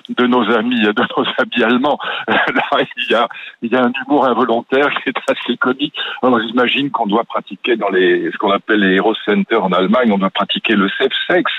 de, 0.08 0.26
nos 0.26 0.42
amis, 0.50 0.80
de 0.80 1.04
nos 1.16 1.24
amis 1.36 1.62
allemands. 1.64 1.98
Là, 2.28 2.80
il 2.96 3.10
y 3.10 3.14
a, 3.14 3.28
il 3.60 3.70
y 3.70 3.76
a 3.76 3.84
un 3.84 3.92
humour 4.06 4.24
involontaire 4.24 4.88
qui 5.02 5.10
est 5.10 5.30
assez 5.30 5.58
comique. 5.58 5.94
Alors, 6.22 6.40
j'imagine 6.40 6.90
qu'on 6.90 7.06
doit 7.06 7.24
pratiquer 7.24 7.76
dans 7.76 7.90
les, 7.90 8.30
ce 8.32 8.38
qu'on 8.38 8.50
appelle 8.50 8.80
les 8.80 8.96
Hero 8.96 9.14
Center 9.26 9.56
en 9.56 9.70
Allemagne, 9.72 10.12
on 10.12 10.18
doit 10.18 10.30
pratiquer 10.30 10.74
le 10.74 10.88
safe 10.96 11.12
sex. 11.26 11.52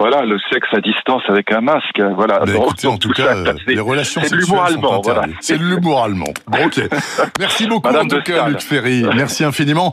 Voilà, 0.00 0.22
le 0.22 0.38
sexe 0.50 0.68
à 0.72 0.80
distance 0.80 1.22
avec 1.28 1.52
un 1.52 1.60
masque. 1.60 2.00
Voilà. 2.00 2.42
en 2.42 2.98
tout, 2.98 3.10
cas, 3.10 3.34
les 3.68 3.78
relations 3.78 4.20
c'est 4.24 4.34
l'humour 4.34 4.64
allemand. 4.64 5.00
Voilà. 5.04 5.22
C'est 5.40 5.58
de 5.58 5.64
l'humour 5.64 6.02
allemand. 6.02 6.34
Bon, 6.48 6.66
ok. 6.66 6.80
Merci 7.38 7.68
beaucoup, 7.68 7.86
Madame 7.86 8.06
en 8.06 8.08
tout 8.08 8.22
cas, 8.22 8.48
Luc 8.48 8.62
Ferry. 8.62 9.04
Merci 9.14 9.44
infiniment. 9.44 9.92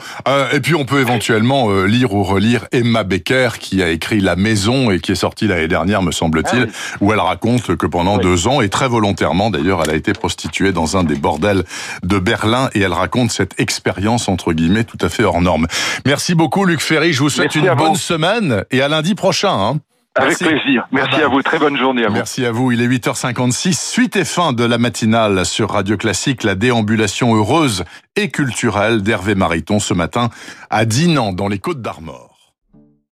et 0.51 0.59
puis, 0.59 0.73
on 0.73 0.85
peut 0.85 0.99
éventuellement 0.99 1.42
euh, 1.51 1.85
lire 1.85 2.13
ou 2.13 2.23
relire 2.23 2.65
Emma 2.71 3.03
Becker 3.03 3.49
qui 3.59 3.83
a 3.83 3.89
écrit 3.89 4.19
La 4.19 4.35
Maison 4.35 4.91
et 4.91 4.99
qui 4.99 5.11
est 5.11 5.15
sortie 5.15 5.47
l'année 5.47 5.67
dernière, 5.67 6.01
me 6.01 6.11
semble-t-il, 6.11 6.67
ah 6.69 6.97
où 7.01 7.11
elle 7.13 7.19
raconte 7.19 7.75
que 7.75 7.85
pendant 7.85 8.17
deux 8.17 8.47
ans, 8.47 8.61
et 8.61 8.69
très 8.69 8.87
volontairement 8.87 9.49
d'ailleurs, 9.49 9.81
elle 9.83 9.91
a 9.91 9.95
été 9.95 10.13
prostituée 10.13 10.71
dans 10.71 10.97
un 10.97 11.03
des 11.03 11.15
bordels 11.15 11.63
de 12.03 12.19
Berlin 12.19 12.69
et 12.73 12.81
elle 12.81 12.93
raconte 12.93 13.31
cette 13.31 13.59
expérience 13.59 14.27
entre 14.27 14.53
guillemets 14.53 14.83
tout 14.83 14.97
à 15.01 15.09
fait 15.09 15.23
hors 15.23 15.41
norme. 15.41 15.67
Merci 16.05 16.35
beaucoup 16.35 16.65
Luc 16.65 16.81
Ferry, 16.81 17.13
je 17.13 17.19
vous 17.19 17.29
souhaite 17.29 17.55
une 17.55 17.73
bonne 17.75 17.95
semaine 17.95 18.63
et 18.71 18.81
à 18.81 18.87
lundi 18.87 19.15
prochain. 19.15 19.53
Hein. 19.53 19.79
Avec 20.15 20.37
plaisir. 20.37 20.87
Merci 20.91 21.21
à 21.21 21.27
vous. 21.27 21.41
Très 21.41 21.57
bonne 21.57 21.75
journée 21.75 22.05
à 22.05 22.07
vous. 22.07 22.13
Merci 22.13 22.45
à 22.45 22.51
vous. 22.51 22.71
Il 22.71 22.81
est 22.81 22.87
8h56. 22.87 23.73
Suite 23.73 24.15
et 24.15 24.25
fin 24.25 24.53
de 24.53 24.63
la 24.63 24.77
matinale 24.77 25.43
sur 25.43 25.71
Radio 25.71 25.97
Classique, 25.97 26.43
la 26.43 26.53
déambulation 26.53 27.35
heureuse 27.35 27.83
et 28.15 28.29
culturelle 28.29 29.01
d'Hervé 29.01 29.33
Mariton 29.33 29.79
ce 29.79 29.95
matin 29.95 30.29
à 30.69 30.85
Dinan, 30.85 31.33
dans 31.33 31.47
les 31.47 31.57
Côtes 31.57 31.81
d'Armor. 31.81 32.22